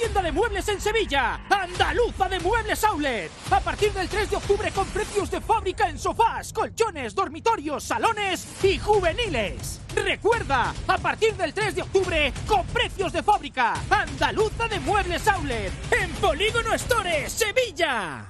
Tienda 0.00 0.22
de 0.22 0.32
muebles 0.32 0.66
en 0.68 0.80
Sevilla. 0.80 1.40
Andaluza 1.50 2.26
de 2.28 2.40
Muebles 2.40 2.82
Outlet. 2.84 3.30
A 3.50 3.60
partir 3.60 3.92
del 3.92 4.08
3 4.08 4.30
de 4.30 4.36
octubre 4.36 4.70
con 4.70 4.86
precios 4.86 5.30
de 5.30 5.42
fábrica 5.42 5.90
en 5.90 5.98
sofás, 5.98 6.54
colchones, 6.54 7.14
dormitorios, 7.14 7.84
salones 7.84 8.64
y 8.64 8.78
juveniles. 8.78 9.80
Recuerda, 9.94 10.72
a 10.86 10.96
partir 10.96 11.34
del 11.34 11.52
3 11.52 11.74
de 11.74 11.82
octubre 11.82 12.32
con 12.46 12.66
precios 12.68 13.12
de 13.12 13.22
fábrica. 13.22 13.74
Andaluza 13.90 14.68
de 14.68 14.80
Muebles 14.80 15.28
Outlet. 15.28 15.72
En 15.92 16.10
Polígono 16.12 16.72
Store, 16.74 17.28
Sevilla. 17.28 18.29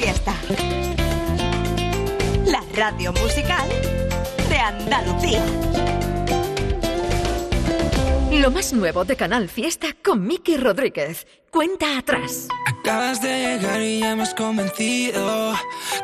Fiesta. 0.00 0.34
La 2.46 2.62
radio 2.74 3.12
musical 3.12 3.68
de 4.48 4.56
Andalucía. 4.56 5.44
Lo 8.32 8.50
más 8.50 8.72
nuevo 8.72 9.04
de 9.04 9.16
Canal 9.16 9.50
Fiesta 9.50 9.88
con 10.02 10.26
Miki 10.26 10.56
Rodríguez. 10.56 11.26
Cuenta 11.50 11.98
atrás. 11.98 12.48
Acabas 12.66 13.20
de 13.20 13.28
llegar 13.28 13.82
y 13.82 14.00
ya 14.00 14.16
me 14.16 14.22
has 14.22 14.34
convencido. 14.34 15.52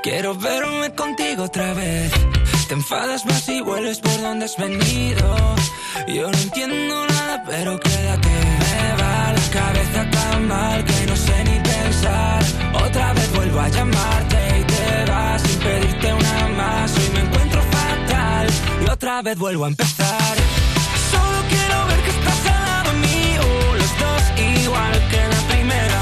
Quiero 0.02 0.34
verme 0.34 0.94
contigo 0.94 1.44
otra 1.44 1.72
vez. 1.72 2.12
Te 2.68 2.74
enfadas 2.74 3.24
más 3.24 3.48
y 3.48 3.62
vuelves 3.62 4.00
por 4.00 4.20
donde 4.20 4.44
has 4.44 4.58
venido. 4.58 5.38
Yo 6.06 6.30
no 6.30 6.38
entiendo 6.38 7.06
nada, 7.06 7.42
pero 7.46 7.80
quédate. 7.80 8.28
Me 8.28 9.02
va 9.02 9.32
la 9.32 9.50
cabeza 9.50 10.10
tan 10.10 10.48
mal 10.48 10.84
que 10.84 11.06
no 11.06 11.16
sé 11.16 11.44
ni 11.44 11.60
pensar. 11.60 12.45
Vuelvo 13.46 13.60
a 13.60 13.68
llamarte 13.68 14.60
y 14.60 14.64
te 14.64 15.08
vas 15.08 15.40
sin 15.40 15.60
pedirte 15.60 16.12
una 16.12 16.48
más. 16.56 16.90
Hoy 16.98 17.10
me 17.14 17.20
encuentro 17.20 17.62
fatal 17.62 18.48
y 18.84 18.90
otra 18.90 19.22
vez 19.22 19.38
vuelvo 19.38 19.66
a 19.66 19.68
empezar. 19.68 20.36
Solo 21.12 21.38
quiero 21.48 21.86
ver 21.86 22.00
que 22.00 22.10
estás 22.10 22.46
al 22.52 22.64
lado 22.66 22.92
mío, 22.94 23.42
los 23.78 23.92
dos 24.02 24.22
igual 24.64 25.08
que 25.10 25.28
la 25.28 25.40
primera 25.48 25.95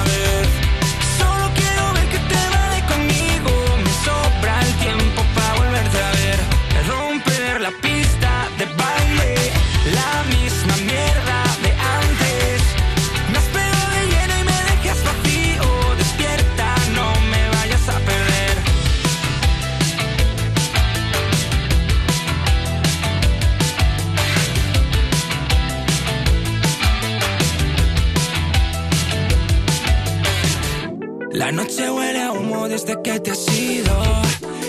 La 31.35 31.51
noche 31.51 31.91
huele 31.91 32.23
a 32.23 32.31
humo 32.31 32.69
desde 32.69 32.95
que 33.03 33.19
te 33.19 33.33
has 33.33 33.49
ido. 33.49 33.97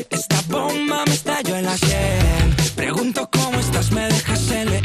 Esta 0.10 0.42
bomba 0.50 1.04
me 1.06 1.14
estalló 1.14 1.56
en 1.58 1.66
la 1.66 1.78
sien. 1.78 2.56
Pregunto 2.76 3.30
cómo 3.32 3.60
estás, 3.60 3.92
me 3.92 4.08
dejas 4.08 4.50
el. 4.50 4.82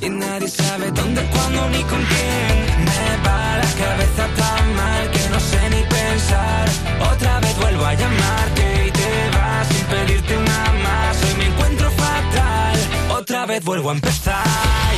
Y 0.00 0.08
nadie 0.08 0.46
sabe 0.46 0.92
dónde, 0.92 1.22
cuándo 1.32 1.68
ni 1.70 1.82
con 1.82 2.00
quién. 2.04 2.84
Me 2.84 3.26
va 3.26 3.58
la 3.58 3.70
cabeza 3.84 4.24
tan 4.36 4.74
mal 4.76 5.10
que 5.10 5.28
no 5.28 5.40
sé 5.40 5.70
ni 5.70 5.82
pensar. 5.82 6.68
Otra 7.12 7.40
vez 7.40 7.56
vuelvo 7.56 7.84
a 7.84 7.94
llamarte 7.94 8.86
y 8.86 8.90
te 8.92 9.36
vas 9.36 9.66
sin 9.66 9.86
pedirte 9.86 10.36
una 10.36 10.72
más. 10.84 11.22
Hoy 11.24 11.34
me 11.38 11.46
encuentro 11.46 11.90
fatal. 11.90 12.76
Otra 13.18 13.46
vez 13.46 13.64
vuelvo 13.64 13.90
a 13.90 13.94
empezar. 13.94 14.46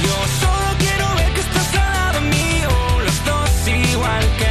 Yo 0.04 0.16
solo 0.42 0.70
quiero 0.78 1.14
ver 1.14 1.32
que 1.32 1.40
estás 1.40 1.74
al 1.76 1.92
lado 1.94 2.20
mío. 2.20 2.70
Los 3.06 3.24
dos 3.24 3.68
igual 3.90 4.24
que 4.36 4.47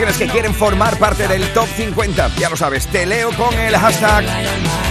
que 0.00 0.28
quieren 0.28 0.54
formar 0.54 0.98
parte 0.98 1.28
del 1.28 1.46
top 1.52 1.68
50. 1.76 2.30
Ya 2.38 2.48
lo 2.48 2.56
sabes, 2.56 2.86
te 2.86 3.04
leo 3.04 3.30
con 3.36 3.52
el 3.52 3.76
hashtag 3.76 4.24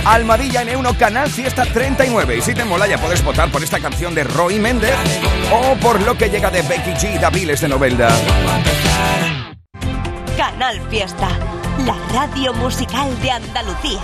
Almadilla 0.06 0.64
N1 0.64 0.98
Canal 0.98 1.30
Fiesta 1.32 1.66
39. 1.66 2.38
Y 2.38 2.42
si 2.42 2.54
te 2.54 2.64
mola, 2.64 2.86
ya 2.86 3.00
puedes 3.00 3.24
votar 3.24 3.50
por 3.52 3.64
esta 3.64 3.80
canción 3.80 4.14
de 4.14 4.24
Roy 4.24 4.60
Méndez 4.60 4.94
o 5.52 5.76
por 5.78 6.00
lo 6.02 6.16
que 6.16 6.30
llega 6.30 6.52
de 6.52 6.62
Becky 6.62 6.92
G 6.92 7.20
Daviles 7.20 7.60
de 7.62 7.70
Novelda. 7.70 8.10
Canal 10.38 10.80
Fiesta, 10.92 11.30
la 11.86 11.96
radio 12.14 12.54
musical 12.54 13.10
de 13.22 13.32
Andalucía. 13.32 14.02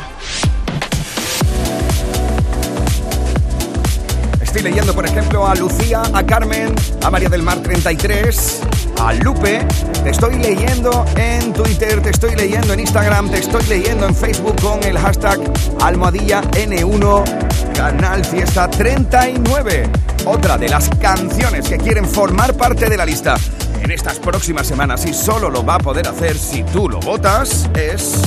estoy 4.56 4.72
leyendo, 4.72 4.96
por 4.96 5.06
ejemplo, 5.06 5.46
a 5.46 5.54
Lucía, 5.54 6.02
a 6.14 6.26
Carmen, 6.26 6.74
a 7.04 7.12
María 7.12 7.28
del 7.28 7.44
Mar 7.44 7.58
33, 7.58 8.62
a 9.02 9.12
Lupe, 9.12 9.60
te 10.06 10.12
estoy 10.12 10.36
leyendo 10.36 11.04
en 11.16 11.52
Twitter, 11.52 12.00
te 12.00 12.12
estoy 12.12 12.36
leyendo 12.36 12.74
en 12.74 12.80
Instagram, 12.80 13.28
te 13.28 13.40
estoy 13.40 13.64
leyendo 13.66 14.06
en 14.06 14.14
Facebook 14.14 14.56
con 14.62 14.84
el 14.84 15.00
hashtag 15.00 15.40
almohadilla 15.82 16.44
N1 16.44 17.74
Canal 17.74 18.24
Fiesta 18.24 18.70
39. 18.70 19.90
Otra 20.26 20.60
de 20.60 20.70
las 20.70 20.92
canciones 21.02 21.68
que 21.68 21.80
quieren 21.80 22.06
formar 22.06 22.54
parte 22.54 22.88
de 22.88 22.98
la 22.98 23.04
lista 23.04 23.36
en 23.82 23.90
estas 23.90 24.20
próximas 24.20 24.68
semanas 24.68 25.08
y 25.08 25.14
solo 25.16 25.50
lo 25.50 25.66
va 25.66 25.76
a 25.76 25.80
poder 25.80 26.08
hacer 26.08 26.38
si 26.38 26.62
tú 26.62 26.88
lo 26.88 27.00
votas 27.00 27.68
es 27.74 28.22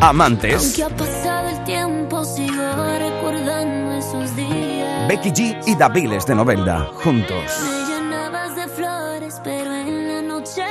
Amantes. 0.00 0.78
Aunque 0.78 0.84
ha 0.84 0.96
pasado 0.96 1.48
el 1.48 1.64
tiempo, 1.64 2.24
sigo 2.24 2.62
recordando 2.96 3.92
esos 3.94 4.36
días. 4.36 5.08
Becky 5.08 5.32
G 5.32 5.62
y 5.66 5.74
Daviles 5.74 6.26
de 6.26 6.36
Novelda 6.36 6.86
juntos. 7.02 7.50
Me 7.60 7.92
llenabas 7.92 8.54
de 8.54 8.68
flores, 8.68 9.40
pero 9.42 9.74
en 9.74 10.06
la 10.06 10.22
noche 10.22 10.62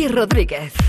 Miki 0.00 0.08
Rodríguez. 0.08 0.79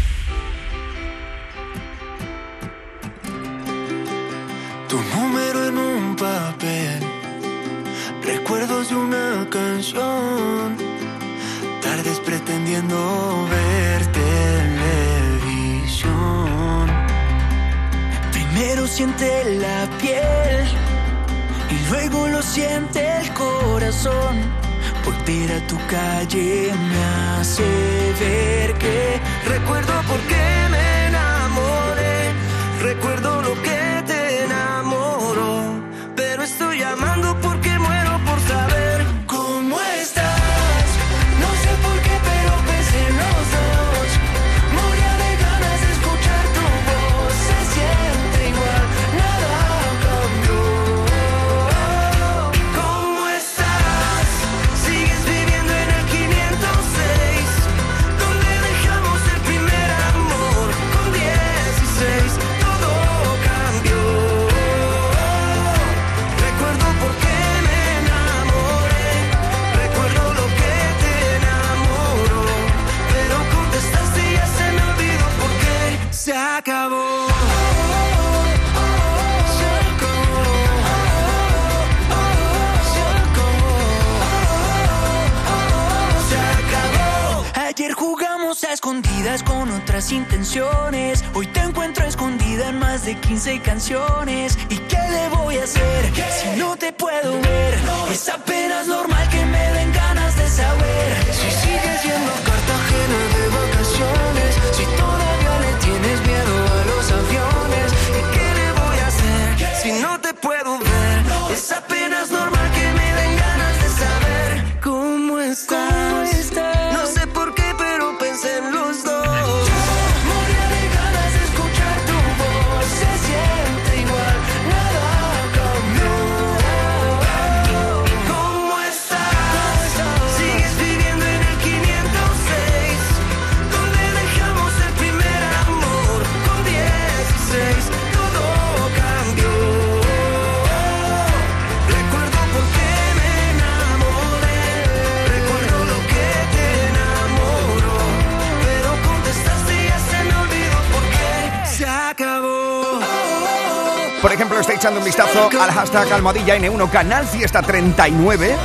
un 155.02 155.06
vistazo 155.06 155.50
al 155.60 155.72
hashtag 155.72 156.14
Almohadilla 156.14 156.58
N1 156.58 156.90
Canal 156.92 157.26
Fiesta 157.26 157.64
39. 157.64 158.56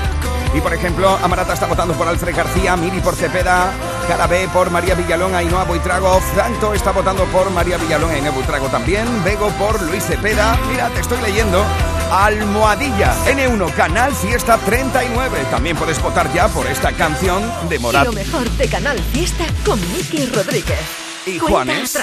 Y 0.54 0.60
por 0.60 0.74
ejemplo, 0.74 1.18
Amarata 1.22 1.54
está 1.54 1.64
votando 1.66 1.94
por 1.94 2.06
Alfred 2.06 2.36
García, 2.36 2.76
Miri 2.76 3.00
por 3.00 3.14
Cepeda, 3.14 3.72
Carabé 4.06 4.46
por 4.48 4.70
María 4.70 4.94
Villalón, 4.94 5.34
Ainhoa 5.34 5.64
Buitrago, 5.64 6.20
Franto 6.20 6.74
está 6.74 6.92
votando 6.92 7.24
por 7.26 7.50
María 7.50 7.78
Villalón, 7.78 8.10
Ainhoa 8.10 8.32
Buitrago 8.32 8.68
también, 8.68 9.06
Vego 9.24 9.48
por 9.52 9.80
Luis 9.82 10.04
Cepeda. 10.04 10.58
Mira, 10.70 10.90
te 10.90 11.00
estoy 11.00 11.20
leyendo. 11.22 11.64
Almohadilla 12.10 13.14
N1 13.26 13.74
Canal 13.74 14.14
Fiesta 14.14 14.58
39. 14.58 15.38
También 15.50 15.76
puedes 15.76 16.00
votar 16.02 16.30
ya 16.34 16.48
por 16.48 16.66
esta 16.66 16.92
canción 16.92 17.42
de 17.70 17.78
Morat. 17.78 18.04
Lo 18.04 18.12
mejor 18.12 18.48
de 18.50 18.68
Canal 18.68 18.98
Fiesta 19.12 19.44
con 19.64 19.80
Miki 19.92 20.26
Rodríguez. 20.26 20.80
Y 21.24 21.38
Cuenta 21.38 21.50
Juanes. 21.50 21.98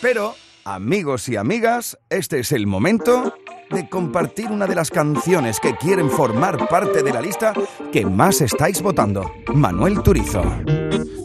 Pero 0.00 0.34
Amigos 0.66 1.28
y 1.28 1.36
amigas, 1.36 1.98
este 2.08 2.40
es 2.40 2.50
el 2.50 2.66
momento 2.66 3.34
de 3.70 3.86
compartir 3.86 4.50
una 4.50 4.66
de 4.66 4.74
las 4.74 4.90
canciones 4.90 5.60
que 5.60 5.76
quieren 5.76 6.08
formar 6.08 6.68
parte 6.70 7.02
de 7.02 7.12
la 7.12 7.20
lista 7.20 7.52
que 7.92 8.06
más 8.06 8.40
estáis 8.40 8.80
votando. 8.80 9.30
Manuel 9.52 10.02
Turizo. 10.02 10.42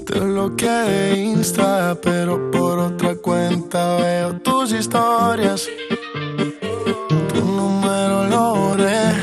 Te 0.06 0.20
bloqueé 0.20 1.16
Insta, 1.16 1.98
pero 2.02 2.52
por 2.52 2.80
otra 2.80 3.16
cuenta 3.16 3.96
veo 3.96 4.42
tus 4.42 4.74
historias. 4.74 5.70
Tu 7.34 7.42
número 7.42 8.26
lo 8.26 8.56
borré. 8.56 9.14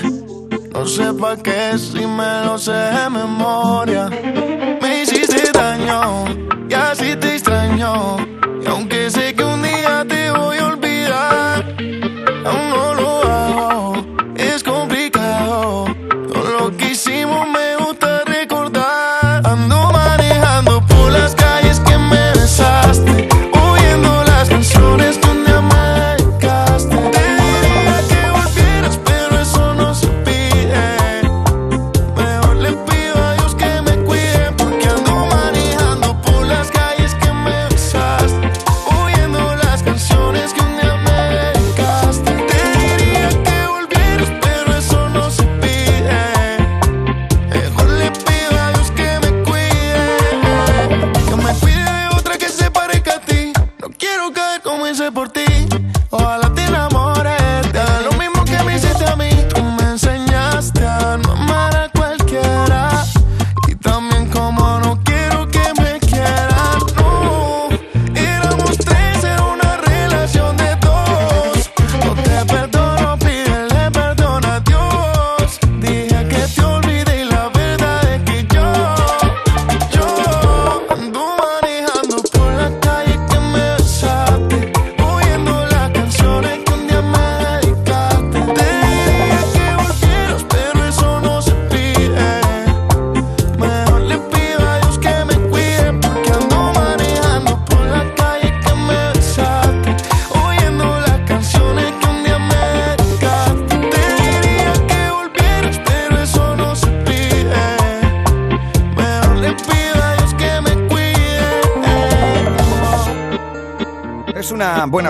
No 0.72 0.86
sé 0.86 1.12
pa' 1.12 1.36
qué 1.36 1.76
si 1.76 2.06
me 2.06 2.46
lo 2.46 2.56
sé 2.56 2.72
de 2.72 3.10
memoria. 3.10 4.08
Me 4.80 5.02
hiciste 5.02 5.52
daño 5.52 6.24
y 6.70 6.72
así 6.72 7.14
te 7.16 7.34
extraño. 7.34 8.25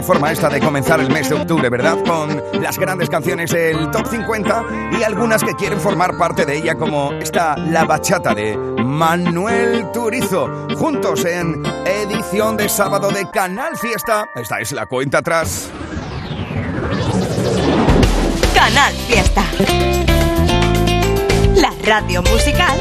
Forma 0.06 0.30
esta 0.30 0.48
de 0.48 0.60
comenzar 0.60 1.00
el 1.00 1.10
mes 1.10 1.28
de 1.28 1.34
octubre, 1.34 1.68
¿verdad? 1.68 1.98
Con 2.06 2.40
las 2.62 2.78
grandes 2.78 3.10
canciones 3.10 3.50
del 3.50 3.90
Top 3.90 4.06
50 4.06 4.64
y 4.98 5.02
algunas 5.02 5.42
que 5.42 5.52
quieren 5.54 5.80
formar 5.80 6.16
parte 6.16 6.46
de 6.46 6.58
ella, 6.58 6.76
como 6.76 7.12
esta 7.14 7.56
La 7.56 7.84
Bachata 7.84 8.32
de 8.32 8.56
Manuel 8.56 9.90
Turizo. 9.92 10.68
Juntos 10.76 11.24
en 11.24 11.60
edición 11.84 12.56
de 12.56 12.68
sábado 12.68 13.10
de 13.10 13.28
Canal 13.30 13.76
Fiesta. 13.76 14.28
Esta 14.36 14.60
es 14.60 14.70
la 14.70 14.86
cuenta 14.86 15.18
atrás. 15.18 15.70
Canal 18.54 18.94
Fiesta. 19.08 19.42
La 21.56 21.72
radio 21.84 22.22
musical 22.22 22.78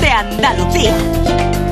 de 0.00 0.08
Andalucía. 0.08 1.67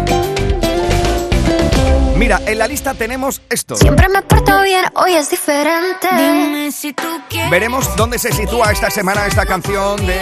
Mira, 2.17 2.41
en 2.47 2.59
la 2.59 2.67
lista 2.67 2.95
tenemos 2.95 3.43
esto. 3.51 3.77
Siempre 3.77 4.09
me 4.09 4.23
porto 4.23 4.63
bien, 4.63 4.85
hoy 4.95 5.13
es 5.13 5.29
diferente. 5.29 6.09
Dime 6.11 6.73
si 6.73 6.95
tú 6.95 7.05
quieres. 7.29 7.51
Veremos 7.51 7.95
dónde 7.95 8.19
se 8.19 8.33
sitúa 8.33 8.73
esta 8.73 8.89
semana 8.91 9.27
esta 9.27 9.45
canción 9.45 10.05
de 10.07 10.19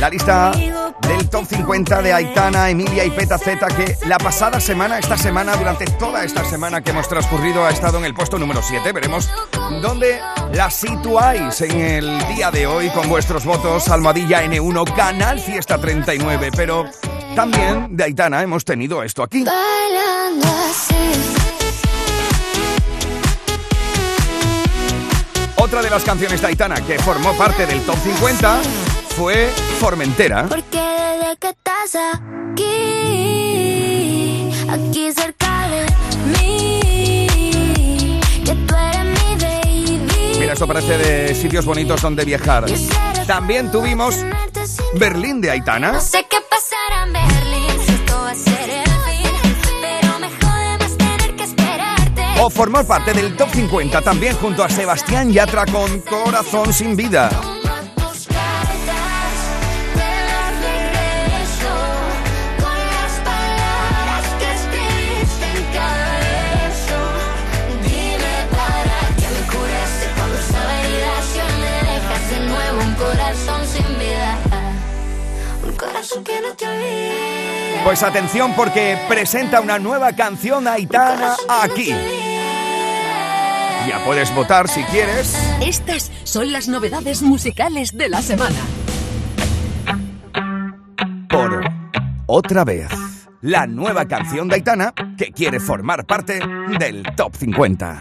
la 0.00 0.10
lista 0.10 0.50
del 0.50 1.30
top 1.30 1.46
50 1.46 2.02
de 2.02 2.12
Aitana, 2.12 2.70
Emilia 2.70 3.04
y 3.04 3.10
Peta 3.10 3.38
Z, 3.38 3.68
que 3.68 3.96
la 4.08 4.18
pasada 4.18 4.60
semana, 4.60 4.98
esta 4.98 5.16
semana, 5.16 5.54
durante 5.56 5.84
toda 5.92 6.24
esta 6.24 6.44
semana 6.44 6.82
que 6.82 6.90
hemos 6.90 7.08
transcurrido, 7.08 7.64
ha 7.64 7.70
estado 7.70 7.98
en 7.98 8.04
el 8.04 8.14
puesto 8.14 8.36
número 8.36 8.60
7. 8.60 8.90
Veremos 8.90 9.30
dónde 9.80 10.20
la 10.52 10.70
situáis 10.70 11.60
en 11.60 11.80
el 11.80 12.26
día 12.34 12.50
de 12.50 12.66
hoy 12.66 12.90
con 12.90 13.08
vuestros 13.08 13.44
votos. 13.44 13.88
Almohadilla 13.88 14.42
N1, 14.44 14.92
Canal 14.92 15.38
Fiesta 15.38 15.78
39. 15.78 16.50
Pero 16.56 16.84
también 17.36 17.96
de 17.96 18.02
Aitana 18.02 18.42
hemos 18.42 18.64
tenido 18.64 19.04
esto 19.04 19.22
aquí. 19.22 19.44
Bailando 19.44 20.48
así. 20.68 20.87
Otra 25.68 25.82
de 25.82 25.90
las 25.90 26.02
canciones 26.02 26.40
de 26.40 26.46
Aitana 26.46 26.76
que 26.76 26.98
formó 26.98 27.36
parte 27.36 27.66
del 27.66 27.82
top 27.82 27.98
50 28.02 28.62
fue 29.18 29.50
Formentera. 29.78 30.46
Porque 30.48 30.80
desde 30.80 31.36
que 31.36 31.48
estás 31.50 31.94
aquí, 32.54 32.64
aquí 34.66 35.12
cerca 35.12 35.68
de 35.68 35.84
mí, 36.38 38.18
que 38.46 38.54
tú 38.54 38.74
eres 38.74 39.04
mi 39.04 39.36
baby. 39.36 40.38
Mira, 40.40 40.54
esto 40.54 40.66
parece 40.66 40.96
de 40.96 41.34
sitios 41.34 41.66
bonitos 41.66 42.00
donde 42.00 42.24
viajar. 42.24 42.64
También 43.26 43.70
tuvimos 43.70 44.16
Berlín 44.94 45.42
de 45.42 45.50
Aitana. 45.50 45.92
No 45.92 46.00
sé 46.00 46.24
qué 46.30 46.38
O 52.40 52.48
formó 52.50 52.84
parte 52.84 53.12
del 53.12 53.36
top 53.36 53.50
50 53.50 54.00
también 54.00 54.36
junto 54.36 54.62
a 54.62 54.68
Sebastián 54.68 55.32
Yatra 55.32 55.66
con 55.66 56.00
Corazón 56.00 56.72
sin 56.72 56.94
vida. 56.94 57.30
Pues 77.84 78.02
atención 78.02 78.54
porque 78.54 78.98
presenta 79.08 79.60
una 79.60 79.78
nueva 79.78 80.12
canción 80.12 80.68
Aitana 80.68 81.34
aquí. 81.48 81.94
Ya 83.88 84.04
puedes 84.04 84.34
votar 84.34 84.68
si 84.68 84.82
quieres. 84.84 85.34
Estas 85.62 86.10
son 86.24 86.52
las 86.52 86.68
novedades 86.68 87.22
musicales 87.22 87.96
de 87.96 88.08
la 88.08 88.20
semana. 88.22 88.58
por 91.28 91.60
otra 92.26 92.64
vez 92.64 92.88
la 93.40 93.66
nueva 93.66 94.06
canción 94.06 94.48
de 94.48 94.56
Aitana 94.56 94.92
que 95.16 95.30
quiere 95.30 95.60
formar 95.60 96.04
parte 96.04 96.40
del 96.78 97.02
top 97.16 97.36
50. 97.36 97.98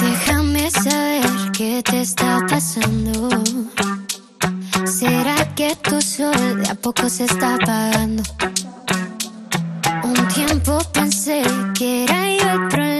Déjame 0.00 0.70
saber 0.70 1.24
qué 1.56 1.82
te 1.82 2.02
está 2.02 2.40
pasando. 2.48 3.30
¿Será 4.84 5.54
que 5.54 5.74
tu 5.76 6.00
sol 6.02 6.62
de 6.62 6.68
a 6.68 6.74
poco 6.74 7.08
se 7.08 7.24
está 7.24 7.54
apagando? 7.54 8.22
Un 10.02 10.28
tiempo 10.28 10.78
pensé 10.92 11.42
que 11.78 12.04
era 12.04 12.36
yo 12.36 12.50
el 12.50 12.68
problema. 12.68 12.93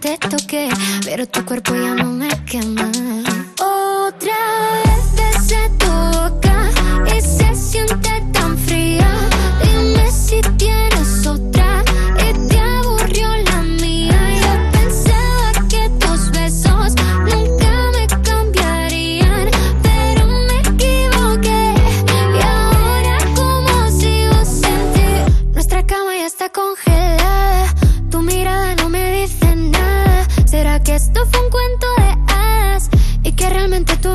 Te 0.00 0.16
toqué, 0.16 0.70
pero 1.04 1.26
tu 1.26 1.44
cuerpo 1.44 1.74
ya 1.74 1.94
no 1.94 2.06
me 2.06 2.28
quema. 2.46 2.89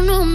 No 0.06 0.35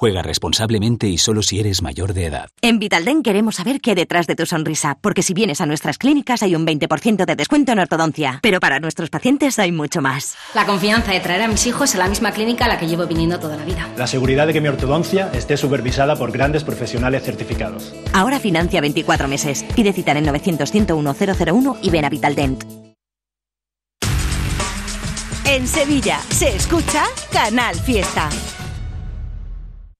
Juega 0.00 0.22
responsablemente 0.22 1.08
y 1.08 1.18
solo 1.18 1.42
si 1.42 1.58
eres 1.58 1.82
mayor 1.82 2.14
de 2.14 2.26
edad. 2.26 2.50
En 2.62 2.78
Vitalden 2.78 3.24
queremos 3.24 3.56
saber 3.56 3.80
qué 3.80 3.90
hay 3.90 3.96
detrás 3.96 4.28
de 4.28 4.36
tu 4.36 4.46
sonrisa, 4.46 4.96
porque 5.00 5.24
si 5.24 5.34
vienes 5.34 5.60
a 5.60 5.66
nuestras 5.66 5.98
clínicas 5.98 6.44
hay 6.44 6.54
un 6.54 6.64
20% 6.64 7.26
de 7.26 7.34
descuento 7.34 7.72
en 7.72 7.80
ortodoncia, 7.80 8.38
pero 8.40 8.60
para 8.60 8.78
nuestros 8.78 9.10
pacientes 9.10 9.58
hay 9.58 9.72
mucho 9.72 10.00
más. 10.00 10.36
La 10.54 10.66
confianza 10.66 11.10
de 11.10 11.18
traer 11.18 11.42
a 11.42 11.48
mis 11.48 11.66
hijos 11.66 11.96
a 11.96 11.98
la 11.98 12.08
misma 12.08 12.30
clínica 12.30 12.66
a 12.66 12.68
la 12.68 12.78
que 12.78 12.86
llevo 12.86 13.08
viniendo 13.08 13.40
toda 13.40 13.56
la 13.56 13.64
vida. 13.64 13.88
La 13.96 14.06
seguridad 14.06 14.46
de 14.46 14.52
que 14.52 14.60
mi 14.60 14.68
ortodoncia 14.68 15.32
esté 15.34 15.56
supervisada 15.56 16.14
por 16.14 16.30
grandes 16.30 16.62
profesionales 16.62 17.24
certificados. 17.24 17.92
Ahora 18.12 18.38
financia 18.38 18.80
24 18.80 19.26
meses. 19.26 19.64
Pide 19.74 19.92
cita 19.92 20.12
en 20.12 20.18
el 20.18 20.26
900 20.26 20.70
101 20.70 21.16
001 21.44 21.76
y 21.82 21.90
ven 21.90 22.04
a 22.04 22.08
Vitaldent. 22.08 22.62
En 25.44 25.66
Sevilla 25.66 26.20
se 26.30 26.54
escucha 26.54 27.02
Canal 27.32 27.74
Fiesta. 27.74 28.28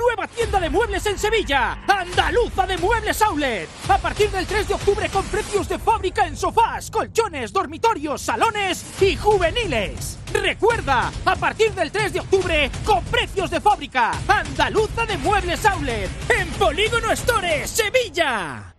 Nueva 0.00 0.26
tienda 0.28 0.58
de 0.58 0.70
muebles 0.70 1.04
en 1.04 1.18
Sevilla. 1.18 1.78
Andaluza 1.86 2.66
de 2.66 2.78
Muebles 2.78 3.20
Outlet. 3.20 3.68
A 3.88 3.98
partir 3.98 4.30
del 4.30 4.46
3 4.46 4.68
de 4.68 4.74
octubre 4.74 5.08
con 5.10 5.24
precios 5.26 5.68
de 5.68 5.78
fábrica 5.78 6.26
en 6.26 6.36
sofás, 6.36 6.90
colchones, 6.90 7.52
dormitorios, 7.52 8.22
salones 8.22 8.82
y 9.02 9.14
juveniles. 9.16 10.18
Recuerda, 10.32 11.12
a 11.24 11.36
partir 11.36 11.72
del 11.72 11.92
3 11.92 12.14
de 12.14 12.20
octubre 12.20 12.70
con 12.84 13.04
precios 13.04 13.50
de 13.50 13.60
fábrica. 13.60 14.12
Andaluza 14.26 15.04
de 15.04 15.18
Muebles 15.18 15.66
Outlet. 15.66 16.10
En 16.30 16.48
Polígono 16.52 17.12
Store, 17.12 17.66
Sevilla. 17.66 18.74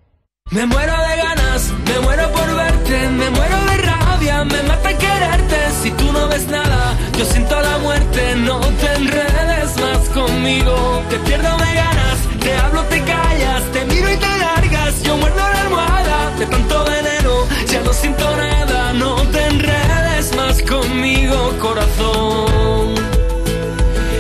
Me 0.50 0.66
muero 0.66 0.92
de 0.92 1.16
ganas, 1.18 1.72
me 1.86 2.00
muero 2.00 2.32
por 2.32 2.56
verte, 2.56 3.08
me 3.10 3.30
muero 3.30 3.58
de 3.66 3.78
rabia, 3.78 4.01
me 4.22 4.64
mata 4.64 4.98
quererte. 4.98 5.58
Si 5.82 5.92
tú 5.92 6.12
no 6.12 6.28
ves 6.28 6.48
nada, 6.48 6.96
yo 7.18 7.26
siento 7.26 7.60
la 7.60 7.78
muerte. 7.80 8.36
No 8.36 8.60
te 8.60 8.94
enredes 8.96 9.78
más 9.80 10.10
conmigo, 10.10 11.04
te 11.10 11.18
pierdo 11.20 11.58
de 11.58 11.74
ganas, 11.74 12.18
te 12.40 12.56
hablo, 12.56 12.84
te 12.84 13.02
callas, 13.02 13.64
te 13.74 13.86
miro 13.86 14.12
y 14.12 14.18
te 14.18 14.38
largas. 14.38 15.02
Yo 15.04 15.18
muerdo 15.18 15.38
la 15.38 15.62
almohada 15.62 16.32
de 16.38 16.46
tanto 16.46 16.84
veneno, 16.86 17.48
ya 17.68 17.82
no 17.82 17.94
siento 17.94 18.36
nada. 18.36 18.94
No 18.94 19.16
te 19.34 19.46
enredes 19.48 20.36
más 20.36 20.62
conmigo, 20.62 21.54
corazón, 21.60 22.96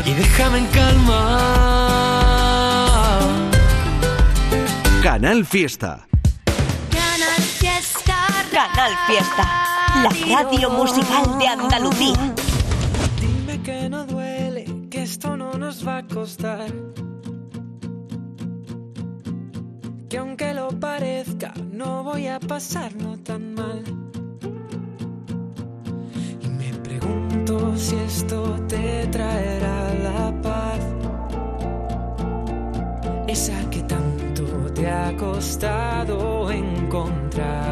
y 0.05 0.13
déjame 0.13 0.59
en 0.59 0.67
calma. 0.67 1.17
Canal 5.03 5.45
Fiesta. 5.45 6.07
Canal 6.91 7.41
Fiesta. 7.59 8.15
Canal 8.51 8.93
Fiesta. 9.07 9.80
La 9.93 10.09
radio 10.09 10.69
musical 10.69 11.37
de 11.37 11.47
Andalucía. 11.47 12.33
Dime 13.19 13.61
que 13.61 13.89
no 13.89 14.05
duele, 14.05 14.65
que 14.89 15.03
esto 15.03 15.35
no 15.35 15.53
nos 15.53 15.85
va 15.85 15.97
a 15.97 16.07
costar. 16.07 16.71
Que 20.09 20.17
aunque 20.17 20.53
lo 20.53 20.69
parezca, 20.79 21.53
no 21.71 22.03
voy 22.03 22.27
a 22.27 22.39
pasarlo 22.39 23.17
tan 23.17 23.53
mal. 23.53 23.83
Y 26.39 26.47
me 26.47 26.73
pregunto 26.73 27.77
si 27.77 27.95
esto 27.97 28.55
te 28.69 29.05
traerá 29.07 29.93
la 30.03 30.41
paz. 30.41 30.79
Esa 33.27 33.69
que 33.69 33.83
tanto 33.83 34.45
te 34.73 34.89
ha 34.89 35.15
costado 35.17 36.49
encontrar. 36.49 37.70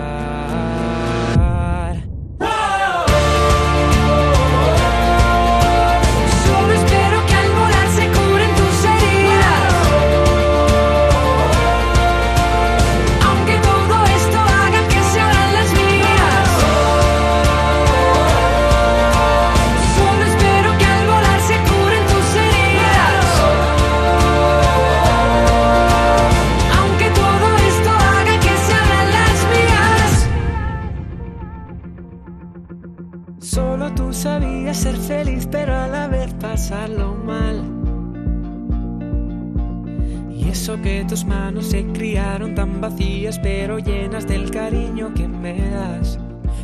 Que 40.78 41.03
tus 41.03 41.26
manos 41.26 41.65
se 41.65 41.84
criaron 41.84 42.53
tan 42.53 42.80
vacías, 42.80 43.39
pero 43.39 43.80
llenas 43.80 44.28
del 44.28 44.51
cariño 44.51 45.11
que 45.15 45.28
me 45.28 45.59
das. 45.72 46.20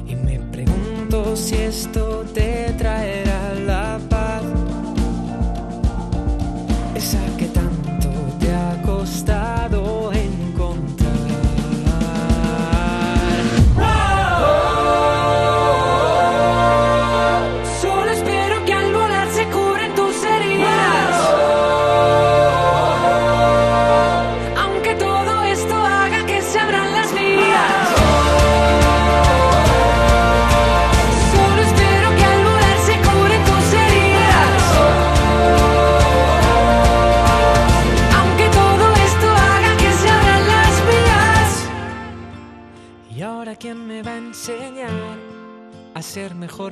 Y 0.08 0.16
me 0.16 0.40
pregunto 0.52 1.36
si 1.36 1.56
esto 1.56 2.24
te 2.32 2.72
traerá 2.78 3.56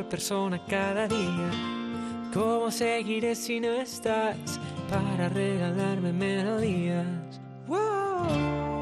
persona 0.02 0.60
cada 0.68 1.08
día? 1.08 1.52
¿Cómo 2.34 2.72
seguiré 2.72 3.36
si 3.36 3.60
no 3.60 3.72
estás 3.74 4.60
para 4.90 5.30
regalarme 5.30 6.12
melodías? 6.12 7.06
Solo 7.68 8.73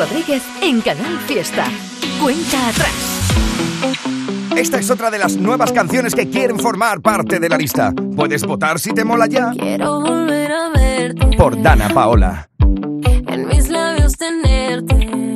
Rodríguez 0.00 0.42
en 0.62 0.80
Canal 0.80 1.18
Fiesta. 1.26 1.66
Cuenta 2.22 2.68
atrás. 2.70 3.30
Esta 4.56 4.78
es 4.78 4.90
otra 4.90 5.10
de 5.10 5.18
las 5.18 5.36
nuevas 5.36 5.72
canciones 5.72 6.14
que 6.14 6.30
quieren 6.30 6.58
formar 6.58 7.02
parte 7.02 7.38
de 7.38 7.50
la 7.50 7.58
lista. 7.58 7.92
Puedes 8.16 8.46
votar 8.46 8.78
si 8.78 8.94
te 8.94 9.04
mola 9.04 9.26
ya. 9.26 9.50
Quiero 9.50 10.00
volver 10.00 10.52
a 10.52 10.70
verte. 10.70 11.36
Por 11.36 11.60
Dana 11.60 11.90
Paola. 11.90 12.48
En 12.60 13.46
mis 13.46 13.68
labios 13.68 14.16
tenerte. 14.16 15.34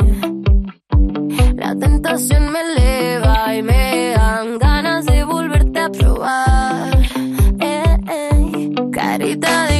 La 1.56 1.76
tentación 1.76 2.50
me 2.50 2.60
eleva 2.62 3.54
y 3.54 3.62
me 3.62 4.14
dan 4.16 4.58
ganas 4.58 5.04
de 5.04 5.24
volverte 5.24 5.78
a 5.78 5.90
probar. 5.90 6.98
Eh, 7.60 7.98
eh. 8.08 8.74
Carita 8.90 9.66
de 9.66 9.73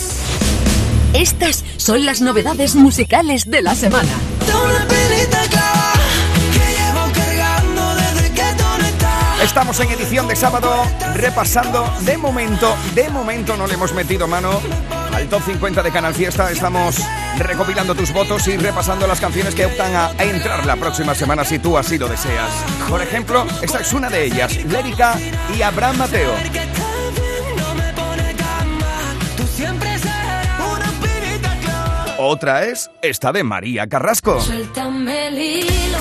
Estas 1.13 1.65
son 1.77 2.05
las 2.05 2.21
novedades 2.21 2.75
musicales 2.75 3.49
de 3.49 3.61
la 3.61 3.75
semana. 3.75 4.11
Estamos 9.43 9.79
en 9.79 9.89
edición 9.89 10.27
de 10.27 10.35
sábado 10.35 10.83
repasando 11.15 11.91
de 12.01 12.15
momento, 12.15 12.75
de 12.93 13.09
momento 13.09 13.57
no 13.57 13.65
le 13.65 13.73
hemos 13.73 13.91
metido 13.93 14.27
mano 14.27 14.61
top 15.31 15.43
50 15.43 15.81
de 15.81 15.91
Canal 15.91 16.13
Fiesta. 16.13 16.51
Estamos 16.51 16.97
recopilando 17.37 17.95
tus 17.95 18.11
votos 18.11 18.45
y 18.49 18.57
repasando 18.57 19.07
las 19.07 19.21
canciones 19.21 19.55
que 19.55 19.65
optan 19.65 19.95
a 19.95 20.11
entrar 20.21 20.65
la 20.65 20.75
próxima 20.75 21.15
semana 21.15 21.45
si 21.45 21.57
tú 21.57 21.77
así 21.77 21.97
lo 21.97 22.09
deseas. 22.09 22.51
Por 22.89 23.01
ejemplo, 23.01 23.47
esta 23.61 23.79
es 23.79 23.93
una 23.93 24.09
de 24.09 24.25
ellas, 24.25 24.53
Lérica 24.65 25.17
y 25.57 25.61
Abraham 25.61 25.99
Mateo. 25.99 26.33
Otra 32.17 32.65
es 32.65 32.91
esta 33.01 33.31
de 33.31 33.43
María 33.43 33.87
Carrasco. 33.87 34.41
Suéltame 34.41 35.27
el 35.27 35.39
hilo, 35.39 35.97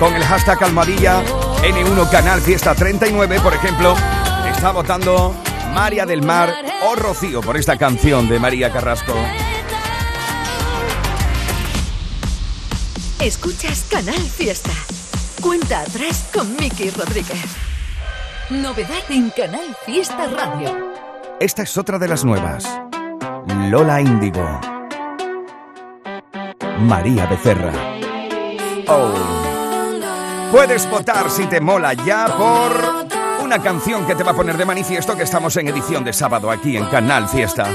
con 0.00 0.16
el 0.16 0.24
hashtag 0.24 0.64
almohadilla 0.64 1.22
N1 1.62 2.10
Canal 2.10 2.40
Fiesta 2.40 2.74
39, 2.74 3.38
por 3.40 3.52
ejemplo, 3.52 3.94
está 4.50 4.72
votando 4.72 5.36
María 5.74 6.06
del 6.06 6.22
Mar 6.22 6.54
o 6.88 6.96
Rocío 6.96 7.42
por 7.42 7.58
esta 7.58 7.76
canción 7.76 8.26
de 8.26 8.40
María 8.40 8.72
Carrasco. 8.72 9.12
Escuchas 13.20 13.86
Canal 13.90 14.14
Fiesta. 14.14 14.72
Cuenta 15.42 15.80
atrás 15.80 16.30
con 16.32 16.56
Miki 16.56 16.88
Rodríguez. 16.90 17.44
Novedad 18.48 19.04
en 19.10 19.28
Canal 19.30 19.76
Fiesta 19.84 20.26
Radio. 20.28 20.94
Esta 21.38 21.62
es 21.62 21.76
otra 21.76 21.98
de 21.98 22.08
las 22.08 22.24
nuevas. 22.24 22.64
Lola 23.68 24.00
Índigo. 24.00 24.60
María 26.78 27.26
Becerra. 27.26 27.72
Oh. 28.88 29.39
Puedes 30.50 30.90
votar 30.90 31.30
si 31.30 31.46
te 31.46 31.60
mola 31.60 31.94
ya 31.94 32.26
por 32.26 33.44
una 33.44 33.62
canción 33.62 34.04
que 34.06 34.14
te 34.14 34.24
va 34.24 34.32
a 34.32 34.34
poner 34.34 34.56
de 34.56 34.64
manifiesto 34.64 35.16
que 35.16 35.22
estamos 35.22 35.56
en 35.56 35.68
edición 35.68 36.04
de 36.04 36.12
sábado 36.12 36.50
aquí 36.50 36.76
en 36.76 36.86
Canal 36.86 37.28
Fiesta. 37.28 37.68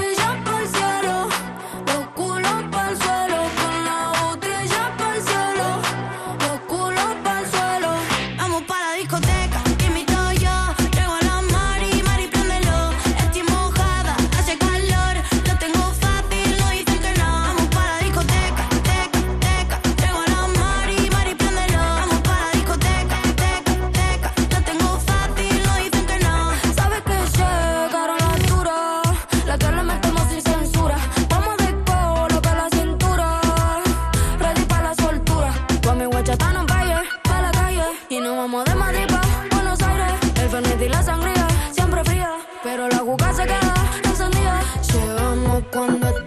Y 38.10 38.20
nos 38.20 38.38
vamos 38.38 38.66
de 38.66 38.76
Madrid 38.76 39.08
pa' 39.10 39.56
Buenos 39.56 39.82
Aires. 39.82 40.14
El 40.40 40.50
Fernet 40.50 40.82
y 40.82 40.90
la 40.90 41.02
sangría, 41.02 41.48
siempre 41.72 42.04
fría. 42.04 42.30
Pero 42.64 42.88
la 42.88 42.98
juca 42.98 43.34
se 43.34 43.44
queda 43.44 43.74
encendida. 44.04 44.62
Llegamos 44.94 45.64
cuando 45.72 46.25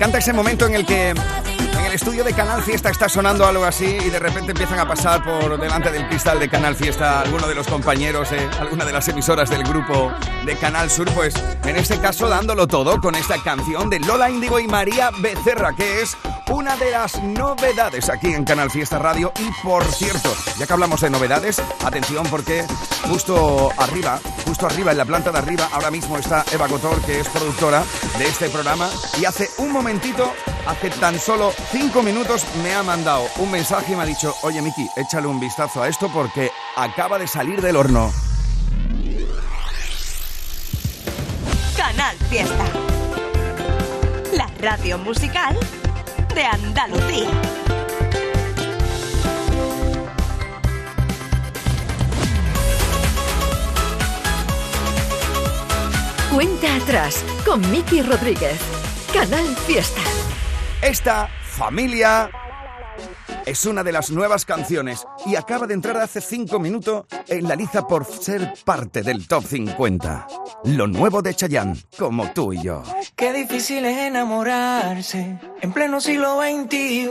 encanta, 0.00 0.16
ese 0.16 0.32
momento 0.32 0.66
en 0.66 0.74
el 0.74 0.86
que 0.86 1.10
en 1.10 1.84
el 1.84 1.92
estudio 1.92 2.24
de 2.24 2.32
Canal 2.32 2.62
Fiesta 2.62 2.88
está 2.88 3.06
sonando 3.06 3.44
algo 3.44 3.66
así 3.66 3.84
y 3.84 4.08
de 4.08 4.18
repente 4.18 4.52
empiezan 4.52 4.78
a 4.78 4.88
pasar 4.88 5.22
por 5.22 5.60
delante 5.60 5.92
del 5.92 6.08
cristal 6.08 6.40
de 6.40 6.48
Canal 6.48 6.74
Fiesta 6.74 7.20
alguno 7.20 7.46
de 7.46 7.54
los 7.54 7.66
compañeros, 7.66 8.32
eh, 8.32 8.48
alguna 8.58 8.86
de 8.86 8.94
las 8.94 9.06
emisoras 9.08 9.50
del 9.50 9.62
grupo 9.62 10.10
de 10.46 10.56
Canal 10.56 10.90
Sur, 10.90 11.10
pues 11.12 11.34
en 11.66 11.76
este 11.76 11.98
caso 11.98 12.30
dándolo 12.30 12.66
todo 12.66 12.98
con 12.98 13.14
esta 13.14 13.42
canción 13.42 13.90
de 13.90 14.00
Lola 14.00 14.30
Índigo 14.30 14.58
y 14.58 14.66
María 14.66 15.10
Becerra, 15.18 15.74
que 15.76 16.00
es 16.00 16.16
una 16.50 16.76
de 16.76 16.90
las 16.90 17.22
novedades 17.22 18.08
aquí 18.08 18.34
en 18.34 18.44
Canal 18.44 18.70
Fiesta 18.70 18.98
Radio. 18.98 19.32
Y 19.38 19.50
por 19.62 19.84
cierto, 19.84 20.34
ya 20.58 20.66
que 20.66 20.72
hablamos 20.72 21.00
de 21.00 21.10
novedades, 21.10 21.62
atención 21.84 22.26
porque 22.28 22.64
justo 23.08 23.70
arriba, 23.78 24.20
justo 24.46 24.66
arriba, 24.66 24.92
en 24.92 24.98
la 24.98 25.04
planta 25.04 25.30
de 25.30 25.38
arriba, 25.38 25.68
ahora 25.72 25.90
mismo 25.90 26.18
está 26.18 26.44
Eva 26.52 26.68
Cotor, 26.68 27.00
que 27.02 27.20
es 27.20 27.28
productora 27.28 27.82
de 28.18 28.26
este 28.26 28.48
programa, 28.48 28.88
y 29.20 29.24
hace 29.24 29.48
un 29.58 29.72
momentito, 29.72 30.32
hace 30.66 30.90
tan 30.90 31.18
solo 31.18 31.52
cinco 31.70 32.02
minutos, 32.02 32.44
me 32.62 32.74
ha 32.74 32.82
mandado 32.82 33.26
un 33.38 33.50
mensaje 33.50 33.92
y 33.92 33.96
me 33.96 34.02
ha 34.02 34.06
dicho, 34.06 34.34
oye 34.42 34.60
Miki, 34.60 34.88
échale 34.96 35.26
un 35.26 35.40
vistazo 35.40 35.82
a 35.82 35.88
esto 35.88 36.10
porque 36.12 36.50
acaba 36.76 37.18
de 37.18 37.26
salir 37.26 37.62
del 37.62 37.76
horno. 37.76 38.12
Canal 41.76 42.16
Fiesta. 42.28 42.64
La 44.32 44.48
radio 44.60 44.98
musical 44.98 45.58
de 46.34 46.44
Andalucía. 46.44 47.28
Cuenta 56.32 56.76
atrás 56.76 57.24
con 57.44 57.60
Miki 57.70 58.02
Rodríguez. 58.02 58.60
Canal 59.12 59.44
Fiesta. 59.66 60.00
Esta 60.82 61.28
familia 61.42 62.30
es 63.50 63.66
una 63.66 63.82
de 63.82 63.90
las 63.90 64.12
nuevas 64.12 64.44
canciones 64.44 65.04
y 65.26 65.34
acaba 65.34 65.66
de 65.66 65.74
entrar 65.74 65.96
hace 65.96 66.20
cinco 66.20 66.60
minutos 66.60 67.06
en 67.26 67.48
la 67.48 67.56
lista 67.56 67.84
por 67.84 68.04
ser 68.06 68.54
parte 68.64 69.02
del 69.02 69.26
top 69.26 69.44
50. 69.44 70.28
Lo 70.66 70.86
nuevo 70.86 71.20
de 71.20 71.34
Chayanne, 71.34 71.76
como 71.98 72.30
tú 72.30 72.52
y 72.52 72.62
yo. 72.62 72.84
Qué 73.16 73.32
difícil 73.32 73.84
es 73.86 73.98
enamorarse 73.98 75.40
en 75.60 75.72
pleno 75.72 76.00
siglo 76.00 76.40
XXI, 76.40 77.08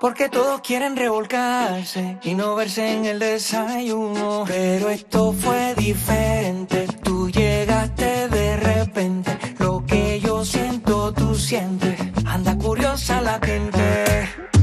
porque 0.00 0.28
todos 0.28 0.60
quieren 0.60 0.96
revolcarse 0.96 2.18
y 2.24 2.34
no 2.34 2.56
verse 2.56 2.92
en 2.92 3.04
el 3.04 3.20
desayuno. 3.20 4.42
Pero 4.48 4.90
esto 4.90 5.32
fue 5.32 5.76
diferente, 5.76 6.88
tú 7.04 7.30
llegaste 7.30 8.28
de 8.28 8.56
repente, 8.56 9.38
lo 9.60 9.84
que 9.86 10.18
yo 10.18 10.44
siento 10.44 11.12
tú 11.12 11.36
sientes, 11.36 11.96
anda 12.26 12.58
curiosa 12.58 13.20
la 13.20 13.38
gente. 13.38 13.81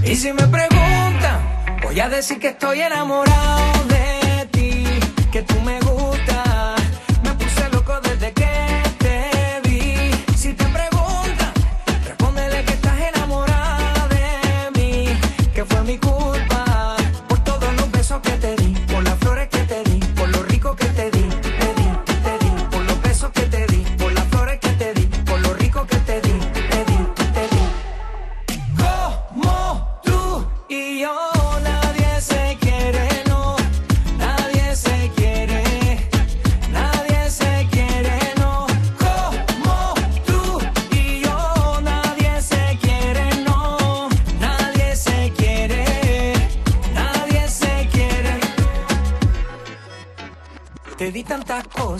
Y 0.09 0.15
si 0.15 0.33
me 0.33 0.47
preguntan, 0.47 1.39
voy 1.83 1.99
a 1.99 2.09
decir 2.09 2.39
que 2.39 2.47
estoy 2.47 2.81
enamorado 2.81 3.85
de 3.89 4.47
ti, 4.51 4.83
que 5.31 5.43
tú 5.43 5.53
me 5.61 5.79
gustas. 5.81 6.38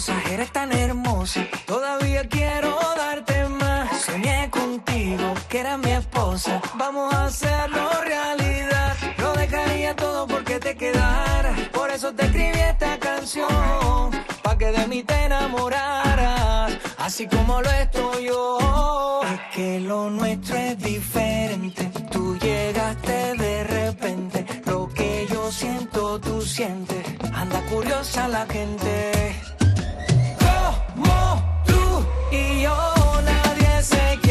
Eres 0.07 0.51
tan 0.51 0.71
hermosa. 0.71 1.45
Todavía 1.65 2.23
quiero 2.29 2.77
darte 2.95 3.49
más. 3.49 4.01
Soñé 4.01 4.49
contigo, 4.49 5.33
que 5.49 5.59
eras 5.59 5.77
mi 5.77 5.91
esposa. 5.91 6.61
Vamos 6.75 7.13
a 7.13 7.25
hacerlo 7.25 7.89
realidad. 8.05 8.95
Lo 9.17 9.33
dejaría 9.33 9.95
todo 9.95 10.25
porque 10.25 10.59
te 10.59 10.75
quedara. 10.75 11.53
Por 11.73 11.89
eso 11.89 12.13
te 12.13 12.25
escribí 12.25 12.59
esta 12.59 12.97
canción. 12.99 14.11
Pa' 14.41 14.57
que 14.57 14.71
de 14.71 14.87
mí 14.87 15.03
te 15.03 15.25
enamoraras. 15.25 16.77
Así 16.97 17.27
como 17.27 17.61
lo 17.61 17.69
estoy 17.69 18.25
yo. 18.27 19.21
Es 19.23 19.55
que 19.55 19.79
lo 19.81 20.09
nuestro 20.09 20.55
es 20.55 20.77
diferente. 20.77 21.91
Tú 22.09 22.37
llegaste 22.37 23.35
de 23.35 23.63
repente. 23.65 24.45
Lo 24.65 24.87
que 24.87 25.27
yo 25.29 25.51
siento, 25.51 26.19
tú 26.19 26.41
sientes. 26.41 27.03
Anda 27.33 27.59
curiosa 27.65 28.29
la 28.29 28.45
gente. 28.45 29.38
Yo, 32.61 33.21
nadie 33.23 33.83
se 33.83 34.28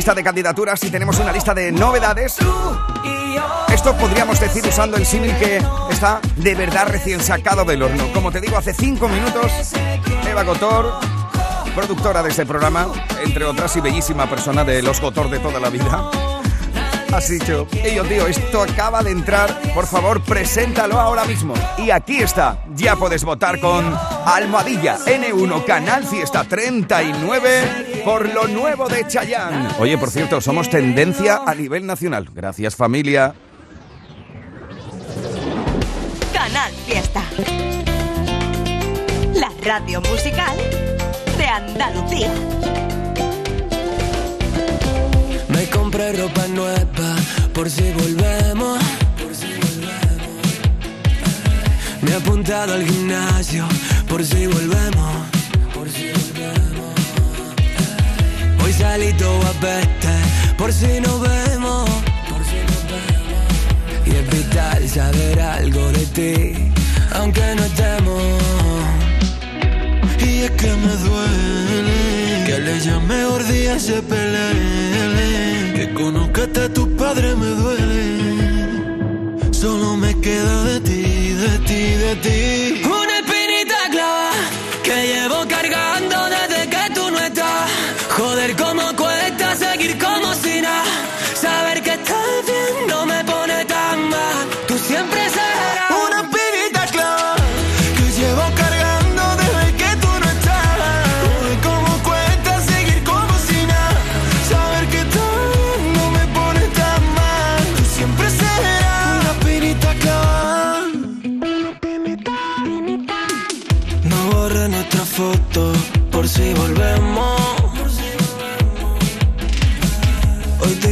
lista 0.00 0.14
de 0.14 0.24
candidaturas, 0.24 0.80
si 0.80 0.90
tenemos 0.90 1.18
una 1.18 1.30
lista 1.30 1.52
de 1.52 1.70
novedades, 1.70 2.38
esto 3.70 3.94
podríamos 3.98 4.40
decir 4.40 4.66
usando 4.66 4.96
el 4.96 5.04
símil 5.04 5.36
que 5.36 5.60
está 5.90 6.22
de 6.36 6.54
verdad 6.54 6.88
recién 6.88 7.20
sacado 7.20 7.66
del 7.66 7.82
horno. 7.82 8.10
Como 8.14 8.32
te 8.32 8.40
digo, 8.40 8.56
hace 8.56 8.72
cinco 8.72 9.10
minutos, 9.10 9.52
Eva 10.26 10.42
Gotor, 10.42 10.90
productora 11.74 12.22
de 12.22 12.30
este 12.30 12.46
programa, 12.46 12.88
entre 13.22 13.44
otras 13.44 13.76
y 13.76 13.82
bellísima 13.82 14.24
persona 14.26 14.64
de 14.64 14.80
los 14.80 15.02
Gotor 15.02 15.28
de 15.28 15.38
toda 15.38 15.60
la 15.60 15.68
vida, 15.68 16.10
has 17.12 17.28
dicho, 17.28 17.66
y 17.72 17.94
yo 17.94 18.04
tío, 18.04 18.26
esto 18.26 18.62
acaba 18.62 19.02
de 19.02 19.10
entrar, 19.10 19.60
por 19.74 19.86
favor, 19.86 20.22
preséntalo 20.22 20.98
ahora 21.00 21.24
mismo. 21.24 21.54
Y 21.78 21.90
aquí 21.90 22.22
está, 22.22 22.64
ya 22.74 22.96
puedes 22.96 23.24
votar 23.24 23.60
con 23.60 23.94
Almohadilla 24.26 24.98
N1 24.98 25.64
Canal 25.64 26.04
Fiesta 26.04 26.44
39 26.44 28.02
por 28.04 28.32
lo 28.32 28.46
nuevo 28.48 28.88
de 28.88 29.06
Chayanne. 29.06 29.68
Oye, 29.78 29.98
por 29.98 30.10
cierto, 30.10 30.40
somos 30.40 30.70
tendencia 30.70 31.42
a 31.46 31.54
nivel 31.54 31.86
nacional. 31.86 32.28
Gracias 32.32 32.76
familia. 32.76 33.34
Canal 36.32 36.72
Fiesta. 36.86 37.22
La 39.34 39.50
radio 39.62 40.00
musical 40.00 40.56
de 41.36 41.46
Andalucía. 41.46 42.30
Compré 45.70 46.12
ropa 46.12 46.46
nueva 46.48 47.16
por 47.54 47.70
si 47.70 47.92
volvemos. 47.92 48.78
Me 52.02 52.10
he 52.10 52.14
apuntado 52.14 52.74
al 52.74 52.84
gimnasio 52.84 53.66
por 54.08 54.24
si 54.24 54.46
volvemos. 54.46 55.14
Hoy 58.62 58.72
salí 58.72 59.12
todo 59.14 59.42
a 59.46 59.52
peste 59.52 60.14
por 60.56 60.72
si 60.72 61.00
nos 61.00 61.20
vemos. 61.20 61.88
Y 64.06 64.10
es 64.10 64.30
vital 64.30 64.88
saber 64.88 65.40
algo 65.40 65.92
de 65.92 66.06
ti, 66.06 66.72
aunque 67.14 67.54
no 67.56 67.64
estemos. 67.64 68.22
Y 70.18 70.40
es 70.42 70.50
que 70.52 70.68
me 70.68 70.94
duele 70.96 72.09
que 72.50 72.58
le 72.58 72.80
llame 72.80 73.24
gordía 73.26 73.78
se 73.78 74.02
pelee. 74.02 75.72
Que 75.76 75.94
conozcaste 75.94 76.60
a 76.66 76.68
tu 76.76 76.84
padre 76.96 77.28
me 77.36 77.50
duele. 77.60 78.02
Solo 79.52 79.96
me 79.96 80.12
queda 80.20 80.64
de 80.64 80.80
ti, 80.88 81.02
de 81.44 81.52
ti, 81.68 81.82
de 82.04 82.12
ti. 82.24 82.40
Una 83.02 83.14
espinita 83.22 83.78
clava 83.94 84.32
que 84.86 84.96
llevo 85.12 85.38
cargando 85.56 86.16
desde 86.36 86.60
que 86.74 86.84
tú 86.96 87.04
no 87.14 87.18
estás. 87.28 87.70
Joder, 88.16 88.50
cómo 88.56 88.69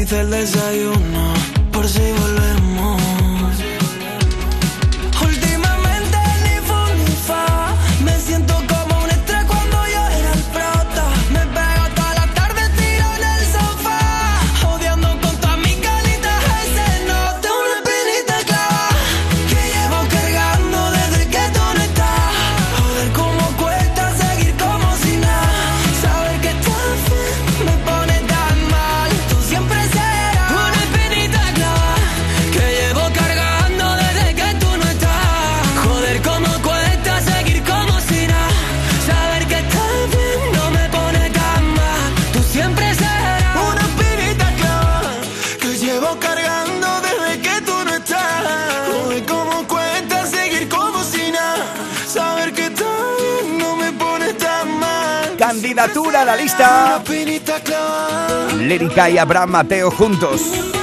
Hoy 0.08 0.14
te 0.14 0.16
hice 0.16 0.20
el 0.22 0.30
desayuno 0.30 1.34
por 1.70 1.86
si 1.86 2.00
volvemos. 2.12 3.17
Candidatura 55.78 56.22
a 56.22 56.24
la 56.24 56.34
lista. 56.34 57.00
Lérica 58.56 59.08
y 59.08 59.16
Abraham 59.16 59.50
Mateo 59.50 59.92
juntos. 59.92 60.77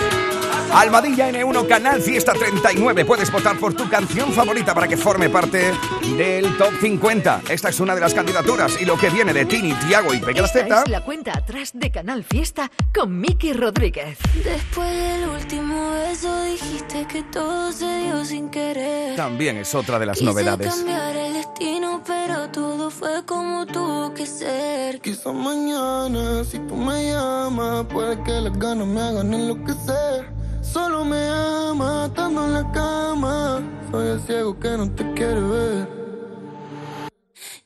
Almadilla 0.75 1.29
N1 1.29 1.67
Canal 1.67 2.01
Fiesta 2.01 2.33
39. 2.33 3.05
Puedes 3.05 3.31
votar 3.31 3.57
por 3.57 3.73
tu 3.73 3.87
canción 3.87 4.33
favorita 4.33 4.73
para 4.75 4.89
que 4.89 4.97
forme 4.97 5.29
parte 5.29 5.71
del 6.17 6.57
Top 6.57 6.73
50. 6.81 7.43
Esta 7.47 7.69
es 7.69 7.79
una 7.79 7.95
de 7.95 8.01
las 8.01 8.13
candidaturas 8.13 8.81
y 8.81 8.83
lo 8.83 8.97
que 8.97 9.09
viene 9.09 9.31
de 9.31 9.45
Tini, 9.45 9.73
Tiago 9.87 10.13
y 10.13 10.19
Pequeña 10.19 10.45
Esta 10.45 10.83
es 10.83 10.89
la 10.89 10.99
cuenta 10.99 11.31
atrás 11.37 11.71
de 11.73 11.91
Canal 11.91 12.25
Fiesta 12.25 12.69
con 12.93 13.17
Miki 13.21 13.53
Rodríguez. 13.53 14.17
Después 14.43 14.91
del 14.91 15.29
último 15.29 15.91
beso 15.91 16.43
dijiste 16.43 17.07
que 17.07 17.23
todo 17.23 17.71
se 17.71 17.99
dio 17.99 18.25
sin 18.25 18.49
querer. 18.49 19.15
también 19.15 19.55
es 19.55 19.73
otra 19.73 19.97
de 19.97 20.07
las 20.07 20.17
Quise 20.17 20.25
novedades. 20.29 20.75
cambiar 20.75 21.15
el 21.15 21.33
destino, 21.35 22.03
pero 22.05 22.49
todo 22.49 22.91
fue 22.91 23.23
como 23.25 23.65
tuvo 23.65 24.13
que 24.13 24.25
ser. 24.25 24.99
Quizás 24.99 25.33
mañana, 25.33 26.43
si 26.43 26.59
tú 26.59 26.75
me 26.75 27.11
llamas, 27.13 27.85
puede 27.85 28.21
que 28.23 28.31
las 28.41 28.59
ganas 28.59 28.87
me 28.87 28.99
hagan 28.99 29.33
enloquecer. 29.33 30.35
Solo 30.73 31.05
me 31.05 31.27
ama 31.27 32.05
estando 32.07 32.45
en 32.45 32.53
la 32.53 32.71
cama. 32.71 33.61
Soy 33.91 34.07
el 34.09 34.19
ciego 34.21 34.59
que 34.59 34.69
no 34.77 34.89
te 34.91 35.03
quiere 35.13 35.39
ver. 35.39 35.87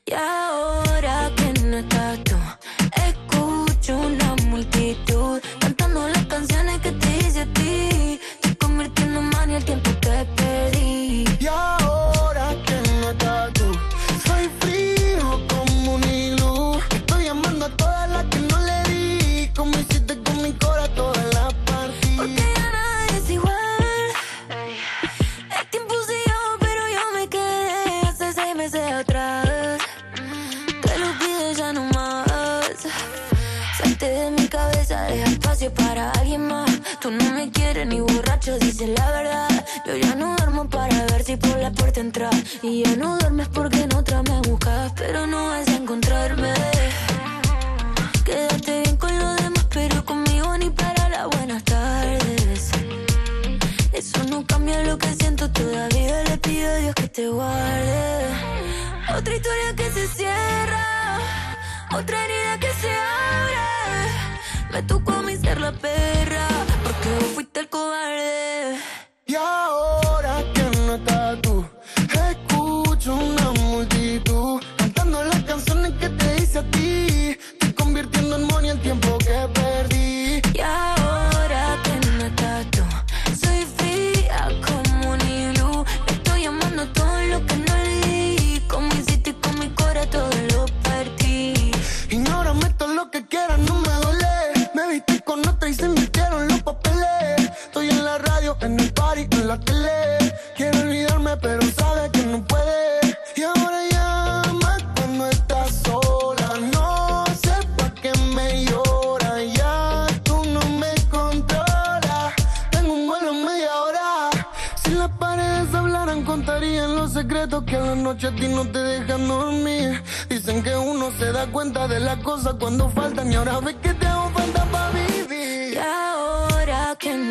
Y 0.06 0.12
ahora 0.12 1.30
que 1.36 1.52
no 1.62 1.76
estás 1.78 2.18
tú, 2.24 2.36
escucho 3.08 3.96
una 3.96 4.36
multitud 4.46 5.40
cantando 5.60 6.08
las 6.08 6.26
canciones 6.26 6.80
que 6.80 6.92
te 6.92 7.16
hice 7.18 7.40
a 7.40 7.46
ti. 7.52 8.20
Te 8.42 8.56
convirtiendo 8.56 9.20
en 9.20 9.30
mano 9.30 9.52
y 9.52 9.56
el 9.56 9.64
tiempo 9.64 9.90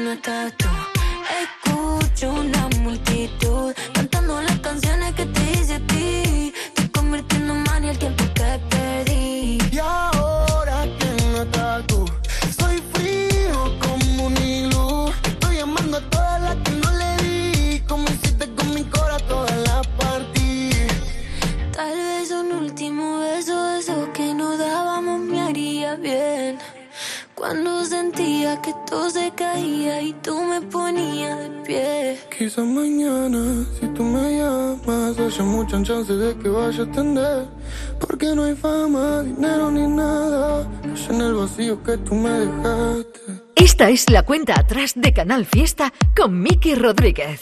no 0.09 0.15
estás 0.15 0.53
tú, 0.57 0.67
escucho 1.39 2.31
una 2.31 2.58
Quizás 32.49 32.65
mañana, 32.65 33.63
si 33.79 33.85
tú 33.89 34.03
me 34.03 34.39
llamas, 34.39 35.19
haya 35.19 35.43
muchas 35.43 35.83
chances 35.83 36.17
de 36.17 36.35
que 36.35 36.49
vaya 36.49 36.81
a 36.81 36.83
atender. 36.83 37.45
Porque 37.99 38.33
no 38.33 38.43
hay 38.43 38.55
fama, 38.55 39.21
dinero 39.21 39.69
ni 39.69 39.85
nada. 39.85 40.67
Que 40.81 41.13
en 41.13 41.21
el 41.21 41.35
vacío 41.35 41.83
que 41.83 41.95
tú 41.97 42.15
me 42.15 42.31
dejaste. 42.31 43.19
Esta 43.53 43.91
es 43.91 44.09
la 44.09 44.23
cuenta 44.23 44.59
atrás 44.59 44.93
de 44.95 45.13
Canal 45.13 45.45
Fiesta 45.45 45.93
con 46.17 46.41
Miki 46.41 46.73
Rodríguez. 46.73 47.39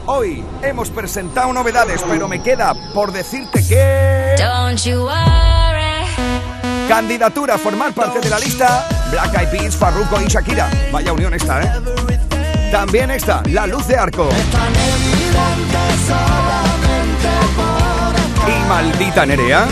Hoy 0.07 0.45
hemos 0.63 0.91
presentado 0.91 1.53
novedades, 1.53 2.03
pero 2.09 2.27
me 2.27 2.43
queda 2.43 2.75
por 2.95 3.13
decirte 3.13 3.65
que... 3.67 4.35
Don't 4.39 4.83
you 4.85 5.05
worry. 5.05 6.07
Candidatura 6.89 7.55
a 7.55 7.59
formar 7.59 7.93
parte 7.93 8.19
de 8.19 8.29
la 8.29 8.41
lista 8.41 8.89
Black 9.11 9.39
Eyed 9.39 9.51
Peas, 9.51 9.77
Farruko 9.77 10.21
y 10.21 10.27
Shakira. 10.27 10.69
Vaya 10.91 11.13
unión 11.13 11.33
esta, 11.35 11.63
¿eh? 11.63 11.71
También 12.73 13.11
está 13.11 13.43
La 13.51 13.67
Luz 13.67 13.87
de 13.87 13.97
Arco. 13.97 14.29
Y 18.47 18.69
Maldita 18.69 19.27
Nerea. 19.27 19.67